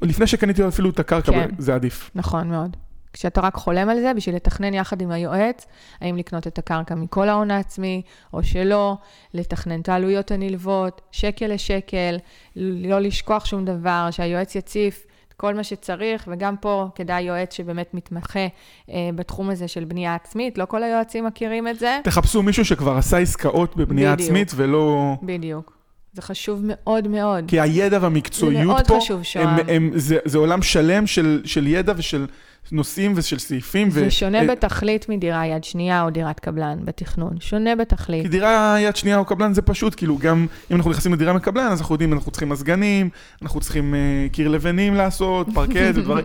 לפני 0.02 0.26
שקניתי 0.26 0.68
אפילו 0.68 0.90
את 0.90 0.98
הקרקע, 0.98 1.32
כן. 1.32 1.48
זה 1.58 1.74
עדיף. 1.74 2.10
נכון 2.14 2.48
מאוד. 2.48 2.76
כשאתה 3.12 3.40
רק 3.40 3.54
חולם 3.54 3.88
על 3.88 4.00
זה, 4.00 4.12
בשביל 4.16 4.36
לתכנן 4.36 4.74
יחד 4.74 5.02
עם 5.02 5.10
היועץ, 5.10 5.66
האם 6.00 6.16
לקנות 6.16 6.46
את 6.46 6.58
הקרקע 6.58 6.94
מכל 6.94 7.28
ההון 7.28 7.50
העצמי 7.50 8.02
או 8.32 8.42
שלא, 8.42 8.96
לתכנן 9.34 9.80
את 9.80 9.88
העלויות 9.88 10.30
הנלוות, 10.30 11.00
שקל 11.12 11.46
לשקל, 11.46 12.18
לא 12.56 13.00
לשכוח 13.00 13.44
שום 13.44 13.64
דבר, 13.64 14.08
שהיועץ 14.10 14.54
יציף 14.54 15.06
כל 15.40 15.54
מה 15.54 15.64
שצריך, 15.64 16.28
וגם 16.32 16.56
פה 16.56 16.86
כדאי 16.94 17.22
יועץ 17.22 17.54
שבאמת 17.54 17.94
מתמחה 17.94 18.46
אה, 18.90 19.10
בתחום 19.14 19.50
הזה 19.50 19.68
של 19.68 19.84
בנייה 19.84 20.14
עצמית, 20.14 20.58
לא 20.58 20.64
כל 20.64 20.82
היועצים 20.82 21.26
מכירים 21.26 21.68
את 21.68 21.78
זה. 21.78 22.00
תחפשו 22.04 22.42
מישהו 22.42 22.64
שכבר 22.64 22.96
עשה 22.96 23.18
עסקאות 23.18 23.76
בבנייה 23.76 24.14
בדיוק, 24.14 24.28
עצמית 24.28 24.52
ולא... 24.56 25.14
בדיוק. 25.22 25.77
זה 26.12 26.22
חשוב 26.22 26.60
מאוד 26.64 27.08
מאוד. 27.08 27.44
כי 27.48 27.60
הידע 27.60 27.98
והמקצועיות 28.00 28.86
פה, 28.86 28.98
חשוב. 29.00 29.22
הם, 29.34 29.48
הם, 29.68 29.90
זה, 29.94 30.18
זה 30.24 30.38
עולם 30.38 30.62
שלם 30.62 31.06
של, 31.06 31.42
של 31.44 31.66
ידע 31.66 31.92
ושל 31.96 32.26
נושאים 32.72 33.12
ושל 33.16 33.38
סעיפים. 33.38 33.90
זה 33.90 34.06
ו... 34.06 34.10
שונה 34.10 34.42
uh, 34.42 34.44
בתכלית 34.44 35.08
מדירה 35.08 35.46
יד 35.46 35.64
שנייה 35.64 36.02
או 36.02 36.10
דירת 36.10 36.40
קבלן 36.40 36.78
בתכנון, 36.84 37.40
שונה 37.40 37.76
בתכלית. 37.76 38.22
כי 38.22 38.28
דירה 38.28 38.76
יד 38.80 38.96
שנייה 38.96 39.18
או 39.18 39.24
קבלן 39.24 39.54
זה 39.54 39.62
פשוט, 39.62 39.94
כאילו 39.96 40.18
גם 40.18 40.46
אם 40.70 40.76
אנחנו 40.76 40.90
נכנסים 40.90 41.12
לדירה 41.12 41.32
מקבלן, 41.32 41.66
אז 41.66 41.80
אנחנו 41.80 41.94
יודעים, 41.94 42.12
אנחנו 42.12 42.30
צריכים 42.30 42.48
מזגנים, 42.48 43.10
אנחנו 43.42 43.60
צריכים 43.60 43.94
uh, 43.94 44.32
קיר 44.32 44.48
לבנים 44.48 44.94
לעשות, 44.94 45.46
פרקט 45.54 45.92
ודברים. 45.94 46.24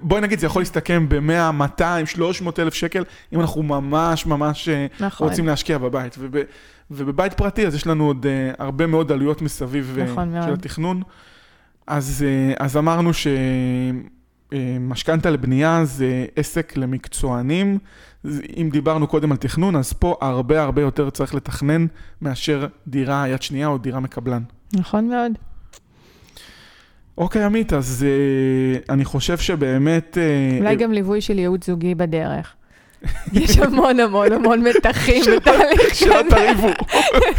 בואי 0.00 0.20
נגיד, 0.20 0.38
זה 0.38 0.46
יכול 0.46 0.62
להסתכם 0.62 1.08
ב-100, 1.08 1.52
200, 1.52 2.06
300 2.06 2.58
אלף 2.58 2.74
שקל, 2.74 3.04
אם 3.32 3.40
אנחנו 3.40 3.62
ממש 3.62 4.26
ממש 4.26 4.68
uh, 4.68 5.02
נכון. 5.02 5.28
רוצים 5.28 5.46
להשקיע 5.46 5.78
בבית. 5.78 6.16
וב... 6.18 6.36
ובבית 6.90 7.34
פרטי, 7.34 7.66
אז 7.66 7.74
יש 7.74 7.86
לנו 7.86 8.06
עוד 8.06 8.26
uh, 8.26 8.28
הרבה 8.58 8.86
מאוד 8.86 9.12
עלויות 9.12 9.42
מסביב 9.42 9.98
נכון 10.02 10.36
uh, 10.36 10.44
של 10.44 10.52
התכנון. 10.52 11.02
אז, 11.86 12.24
uh, 12.24 12.56
אז 12.62 12.76
אמרנו 12.76 13.10
שמשכנתה 14.52 15.28
uh, 15.28 15.32
לבנייה 15.32 15.84
זה 15.84 16.26
עסק 16.36 16.76
למקצוענים. 16.76 17.78
אם 18.56 18.68
דיברנו 18.72 19.06
קודם 19.06 19.32
על 19.32 19.36
תכנון, 19.36 19.76
אז 19.76 19.92
פה 19.92 20.16
הרבה 20.20 20.62
הרבה 20.62 20.82
יותר 20.82 21.10
צריך 21.10 21.34
לתכנן 21.34 21.86
מאשר 22.22 22.66
דירה 22.86 23.28
יד 23.28 23.42
שנייה 23.42 23.68
או 23.68 23.78
דירה 23.78 24.00
מקבלן. 24.00 24.42
נכון 24.72 25.08
מאוד. 25.08 25.32
אוקיי, 27.18 27.44
עמית, 27.44 27.72
אז 27.72 28.06
uh, 28.06 28.92
אני 28.92 29.04
חושב 29.04 29.38
שבאמת... 29.38 30.18
Uh, 30.20 30.60
אולי 30.60 30.76
גם 30.76 30.92
ליווי 30.92 31.20
של 31.20 31.38
ייעוץ 31.38 31.66
זוגי 31.66 31.94
בדרך. 31.94 32.54
יש 33.32 33.58
המון 33.58 34.00
המון 34.00 34.32
המון 34.32 34.60
מתחים 34.60 35.22
בתהליך 35.36 35.94
שלא 35.94 36.20
תריבו. 36.30 36.68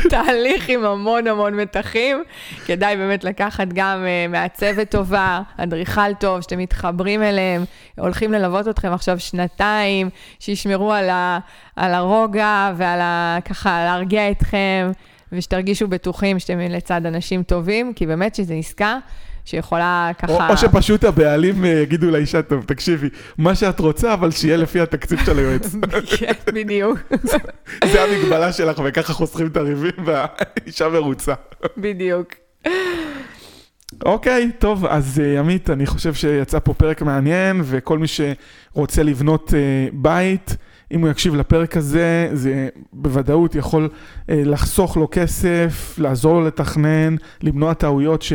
תהליך 0.10 0.70
עם 0.70 0.86
המון 0.86 1.28
המון 1.28 1.54
מתחים. 1.56 2.24
כדאי 2.66 2.98
באמת 2.98 3.24
לקחת 3.24 3.68
גם 3.74 4.06
uh, 4.06 4.32
מעצבת 4.32 4.92
טובה, 4.92 5.42
אדריכל 5.58 6.14
טוב, 6.20 6.42
שאתם 6.42 6.58
מתחברים 6.58 7.24
אליהם, 7.24 7.64
הולכים 7.98 8.32
ללוות 8.32 8.68
אתכם 8.68 8.92
עכשיו 8.92 9.20
שנתיים, 9.20 10.10
שישמרו 10.40 10.94
על, 10.94 11.10
ה, 11.10 11.40
על 11.76 11.94
הרוגע 11.94 12.72
ועל 12.78 13.00
ה... 13.02 13.38
ככה 13.46 13.86
להרגיע 13.86 14.32
אתכם, 14.32 14.92
ושתרגישו 15.32 15.88
בטוחים 15.88 16.40
שאתם 16.40 16.60
לצד 16.60 17.06
אנשים 17.06 17.44
טובים, 17.44 17.94
כי 17.94 18.06
באמת 18.06 18.36
שזו 18.36 18.54
עסקה. 18.54 18.98
שיכולה 19.46 20.12
ככה... 20.20 20.34
או, 20.34 20.52
או 20.52 20.58
שפשוט 20.58 21.04
הבעלים 21.04 21.66
אה, 21.66 21.70
יגידו 21.70 22.12
לאישה, 22.12 22.42
טוב, 22.42 22.64
תקשיבי, 22.64 23.10
מה 23.38 23.56
שאת 23.56 23.80
רוצה, 23.80 24.14
אבל 24.14 24.32
שיהיה 24.32 24.58
לפי 24.58 24.80
התקציב 24.80 25.20
של 25.26 25.38
היועץ. 25.38 25.76
כן, 26.18 26.34
בדיוק. 26.54 27.00
זה 27.92 28.04
המגבלה 28.04 28.54
שלך, 28.54 28.82
וככה 28.86 29.14
חוסכים 29.14 29.48
את 29.48 29.58
הריבים 29.58 30.06
והאישה 30.06 30.90
מרוצה. 30.90 31.34
בדיוק. 31.78 32.34
אוקיי, 34.06 34.50
okay, 34.50 34.62
טוב, 34.62 34.86
אז 34.86 35.22
uh, 35.24 35.40
עמית, 35.40 35.70
אני 35.70 35.86
חושב 35.86 36.14
שיצא 36.14 36.60
פה 36.60 36.74
פרק 36.74 37.02
מעניין, 37.02 37.62
וכל 37.64 38.00
מי 38.00 38.08
שרוצה 38.08 39.04
לבנות 39.04 39.50
uh, 39.50 39.54
בית, 39.94 40.56
אם 40.92 41.02
הוא 41.02 41.10
יקשיב 41.10 41.36
לפרק 41.36 41.78
הזה, 41.78 42.30
זה 42.34 42.70
בוודאות 42.94 43.56
יכול 43.56 43.90
uh, 43.92 44.32
לחסוך 44.32 44.98
לו 44.98 45.08
כסף, 45.12 45.96
לעזור 45.98 46.34
לו 46.40 46.48
לתכנן, 46.48 47.16
למנוע 47.42 47.74
טעויות 47.74 48.22
ש... 48.22 48.34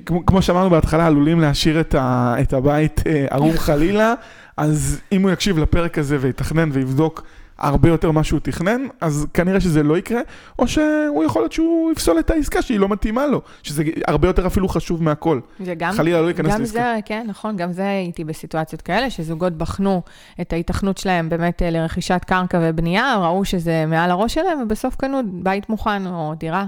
כמו, 0.00 0.26
כמו 0.26 0.42
שאמרנו 0.42 0.70
בהתחלה, 0.70 1.06
עלולים 1.06 1.40
להשאיר 1.40 1.80
את, 1.80 1.94
ה, 1.94 2.34
את 2.40 2.52
הבית 2.52 3.02
אה, 3.06 3.26
ערום 3.30 3.56
חלילה, 3.56 4.14
אז 4.56 5.00
אם 5.12 5.22
הוא 5.22 5.30
יקשיב 5.30 5.58
לפרק 5.58 5.98
הזה 5.98 6.16
ויתכנן 6.20 6.70
ויבדוק 6.72 7.22
הרבה 7.58 7.88
יותר 7.88 8.10
מה 8.10 8.24
שהוא 8.24 8.40
תכנן, 8.42 8.80
אז 9.00 9.26
כנראה 9.34 9.60
שזה 9.60 9.82
לא 9.82 9.98
יקרה, 9.98 10.20
או 10.58 10.68
שהוא 10.68 11.24
יכול 11.24 11.42
להיות 11.42 11.52
שהוא 11.52 11.92
יפסול 11.92 12.18
את 12.18 12.30
העסקה 12.30 12.62
שהיא 12.62 12.80
לא 12.80 12.88
מתאימה 12.88 13.26
לו, 13.26 13.40
שזה 13.62 13.84
הרבה 14.06 14.28
יותר 14.28 14.46
אפילו 14.46 14.68
חשוב 14.68 15.02
מהכל. 15.02 15.40
וגם, 15.60 15.92
חלילה 15.92 16.22
לא 16.22 16.28
ייכנס 16.28 16.52
גם 16.52 16.60
לעסקה. 16.60 16.78
זה, 16.78 17.00
כן, 17.04 17.24
נכון, 17.28 17.56
גם 17.56 17.72
זה 17.72 17.88
הייתי 17.88 18.24
בסיטואציות 18.24 18.82
כאלה, 18.82 19.10
שזוגות 19.10 19.52
בחנו 19.52 20.02
את 20.40 20.52
ההיתכנות 20.52 20.98
שלהם 20.98 21.28
באמת 21.28 21.62
אה, 21.62 21.70
לרכישת 21.70 22.20
קרקע 22.26 22.58
ובנייה, 22.62 23.16
ראו 23.22 23.44
שזה 23.44 23.84
מעל 23.86 24.10
הראש 24.10 24.34
שלהם, 24.34 24.62
ובסוף 24.62 24.96
קנו 24.96 25.20
בית 25.32 25.68
מוכן 25.68 26.06
או 26.06 26.34
דירה. 26.38 26.66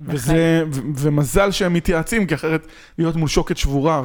וזה, 0.00 0.64
ו- 0.72 0.80
ומזל 0.94 1.50
שהם 1.50 1.72
מתייעצים, 1.72 2.26
כי 2.26 2.34
אחרת 2.34 2.66
להיות 2.98 3.16
מול 3.16 3.28
שוקת 3.28 3.56
שבורה 3.56 4.02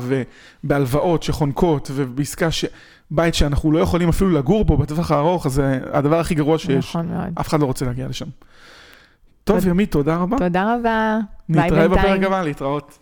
ובהלוואות 0.64 1.24
שחונקות 1.24 1.92
ובעסקה 1.94 2.52
ש... 2.52 2.66
בית 3.12 3.36
שאנחנו 3.36 3.72
לא 3.72 3.80
יכולים 3.80 4.10
אפילו 4.10 4.30
לגור 4.30 4.66
בו 4.66 4.78
בטווח 4.78 5.12
הארוך, 5.12 5.46
אז 5.46 5.54
זה 5.54 5.80
הדבר 5.92 6.20
הכי 6.20 6.36
גרוע 6.36 6.58
שיש. 6.58 6.86
נכון 6.86 7.08
מאוד. 7.08 7.34
אף 7.40 7.48
אחד 7.48 7.60
לא 7.60 7.66
רוצה 7.66 7.86
להגיע 7.86 8.08
לשם. 8.08 8.26
טוב, 9.44 9.68
ימית, 9.68 9.92
תודה 9.92 10.18
רבה. 10.18 10.38
תודה 10.38 10.76
רבה. 10.76 11.20
ביי 11.50 11.62
בינתיים. 11.70 11.84
נתראה 11.84 11.88
בפרק 11.88 12.24
הבא, 12.24 12.44
להתראות. 12.44 13.00